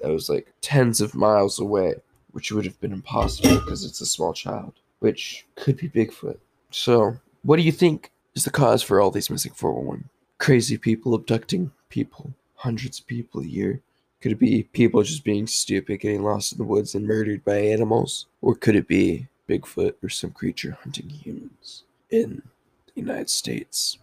that 0.00 0.10
was 0.10 0.28
like 0.28 0.52
tens 0.60 1.00
of 1.00 1.14
miles 1.14 1.58
away 1.58 1.94
which 2.32 2.50
would 2.50 2.64
have 2.64 2.80
been 2.80 2.92
impossible 2.92 3.60
because 3.60 3.84
it's 3.84 4.00
a 4.00 4.06
small 4.06 4.32
child 4.32 4.72
which 4.98 5.44
could 5.54 5.76
be 5.76 5.88
bigfoot. 5.88 6.38
So 6.70 7.16
what 7.42 7.56
do 7.56 7.62
you 7.62 7.72
think 7.72 8.10
is 8.34 8.44
the 8.44 8.50
cause 8.50 8.82
for 8.82 9.00
all 9.00 9.10
these 9.10 9.30
missing 9.30 9.52
411 9.54 10.08
crazy 10.38 10.76
people 10.76 11.14
abducting 11.14 11.70
people 11.90 12.32
hundreds 12.56 12.98
of 12.98 13.06
people 13.06 13.40
a 13.40 13.46
year 13.46 13.80
could 14.24 14.32
it 14.32 14.38
be 14.38 14.62
people 14.62 15.02
just 15.02 15.22
being 15.22 15.46
stupid, 15.46 16.00
getting 16.00 16.22
lost 16.22 16.52
in 16.52 16.56
the 16.56 16.64
woods 16.64 16.94
and 16.94 17.06
murdered 17.06 17.44
by 17.44 17.58
animals? 17.58 18.24
Or 18.40 18.54
could 18.54 18.74
it 18.74 18.88
be 18.88 19.28
Bigfoot 19.46 19.96
or 20.02 20.08
some 20.08 20.30
creature 20.30 20.78
hunting 20.82 21.10
humans 21.10 21.84
in 22.08 22.40
the 22.86 23.02
United 23.02 23.28
States? 23.28 23.98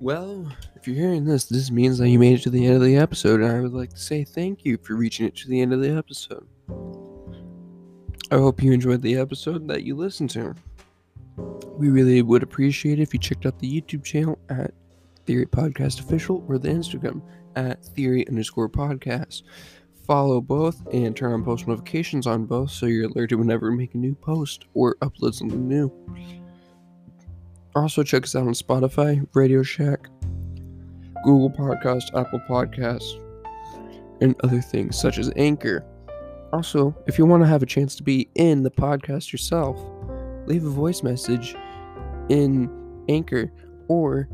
Well, 0.00 0.50
if 0.80 0.88
you're 0.88 0.96
hearing 0.96 1.26
this, 1.26 1.44
this 1.44 1.70
means 1.70 1.98
that 1.98 2.08
you 2.08 2.18
made 2.18 2.38
it 2.38 2.42
to 2.42 2.50
the 2.50 2.64
end 2.64 2.76
of 2.76 2.82
the 2.82 2.96
episode, 2.96 3.42
and 3.42 3.52
I 3.52 3.60
would 3.60 3.74
like 3.74 3.90
to 3.90 3.98
say 3.98 4.24
thank 4.24 4.64
you 4.64 4.78
for 4.78 4.94
reaching 4.94 5.26
it 5.26 5.36
to 5.36 5.48
the 5.48 5.60
end 5.60 5.74
of 5.74 5.82
the 5.82 5.90
episode. 5.90 6.46
I 8.30 8.36
hope 8.36 8.62
you 8.62 8.72
enjoyed 8.72 9.02
the 9.02 9.18
episode 9.18 9.68
that 9.68 9.82
you 9.82 9.94
listened 9.94 10.30
to. 10.30 10.54
We 11.76 11.90
really 11.90 12.22
would 12.22 12.42
appreciate 12.42 12.98
it 12.98 13.02
if 13.02 13.12
you 13.12 13.20
checked 13.20 13.44
out 13.44 13.58
the 13.58 13.70
YouTube 13.70 14.04
channel 14.04 14.38
at 14.48 14.72
Theory 15.26 15.44
Podcast 15.44 16.00
Official 16.00 16.46
or 16.48 16.56
the 16.56 16.70
Instagram 16.70 17.20
at 17.56 17.84
Theory 17.84 18.26
underscore 18.26 18.70
podcast. 18.70 19.42
Follow 20.06 20.40
both 20.40 20.82
and 20.94 21.14
turn 21.14 21.34
on 21.34 21.44
post 21.44 21.68
notifications 21.68 22.26
on 22.26 22.46
both 22.46 22.70
so 22.70 22.86
you're 22.86 23.10
alerted 23.10 23.38
whenever 23.38 23.70
we 23.70 23.76
make 23.76 23.94
a 23.94 23.98
new 23.98 24.14
post 24.14 24.64
or 24.72 24.94
upload 25.02 25.34
something 25.34 25.68
new. 25.68 25.92
Also, 27.76 28.02
check 28.02 28.24
us 28.24 28.34
out 28.34 28.46
on 28.46 28.54
Spotify, 28.54 29.26
Radio 29.34 29.62
Shack, 29.62 30.08
Google 31.24 31.50
Podcast, 31.50 32.14
Apple 32.18 32.40
Podcasts, 32.48 33.18
and 34.20 34.34
other 34.42 34.60
things 34.60 34.98
such 34.98 35.18
as 35.18 35.32
Anchor. 35.36 35.84
Also, 36.52 36.94
if 37.06 37.18
you 37.18 37.26
want 37.26 37.42
to 37.42 37.48
have 37.48 37.62
a 37.62 37.66
chance 37.66 37.94
to 37.96 38.02
be 38.02 38.28
in 38.34 38.62
the 38.62 38.70
podcast 38.70 39.32
yourself, 39.32 39.78
leave 40.46 40.64
a 40.64 40.70
voice 40.70 41.02
message 41.02 41.54
in 42.28 42.70
Anchor 43.08 43.52
or 43.88 44.28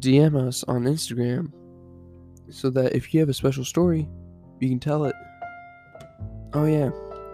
DM 0.00 0.36
us 0.36 0.64
on 0.64 0.84
Instagram 0.84 1.50
so 2.50 2.70
that 2.70 2.94
if 2.94 3.14
you 3.14 3.20
have 3.20 3.28
a 3.28 3.34
special 3.34 3.64
story, 3.64 4.08
you 4.60 4.68
can 4.68 4.78
tell 4.78 5.04
it. 5.04 5.14
Oh, 6.52 6.66
yeah. 6.66 6.90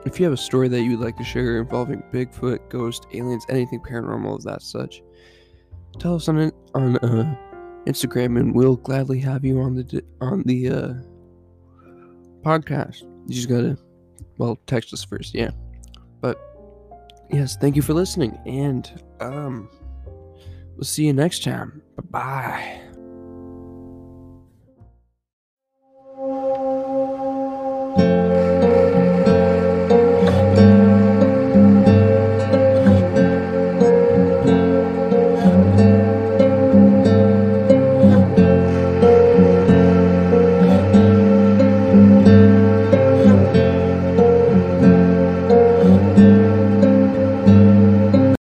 If 0.07 0.21
you 0.21 0.25
have 0.25 0.33
a 0.33 0.37
story 0.37 0.69
that 0.69 0.83
you 0.83 0.97
would 0.97 1.05
like 1.05 1.17
to 1.17 1.25
share 1.25 1.59
involving 1.59 2.03
Bigfoot, 2.13 2.71
ghost, 2.71 3.07
aliens, 3.13 3.45
anything 3.49 3.81
paranormal 3.81 4.37
of 4.37 4.45
that 4.45 4.63
such, 4.63 5.03
tell 5.99 6.15
us 6.15 6.29
on 6.29 6.53
on 6.75 6.97
uh, 6.99 7.48
Instagram, 7.87 8.39
and 8.39 8.55
we'll 8.55 8.77
gladly 8.77 9.21
have 9.21 9.45
you 9.45 9.61
on 9.61 9.75
the 9.75 10.05
on 10.21 10.43
the 10.45 10.69
uh, 10.69 10.95
podcast. 12.43 13.03
You 13.27 13.35
just 13.35 13.49
gotta, 13.49 13.79
well, 14.39 14.59
text 14.67 14.93
us 14.93 15.05
first, 15.05 15.35
yeah. 15.35 15.51
But 16.21 16.39
yes, 17.31 17.57
thank 17.57 17.77
you 17.77 17.83
for 17.83 17.95
listening, 17.95 18.39
and 18.47 19.03
um, 19.21 19.69
we'll 20.77 20.85
see 20.85 21.07
you 21.07 21.13
next 21.13 21.43
time. 21.43 21.83
Bye 21.97 22.05
bye. 22.11 22.88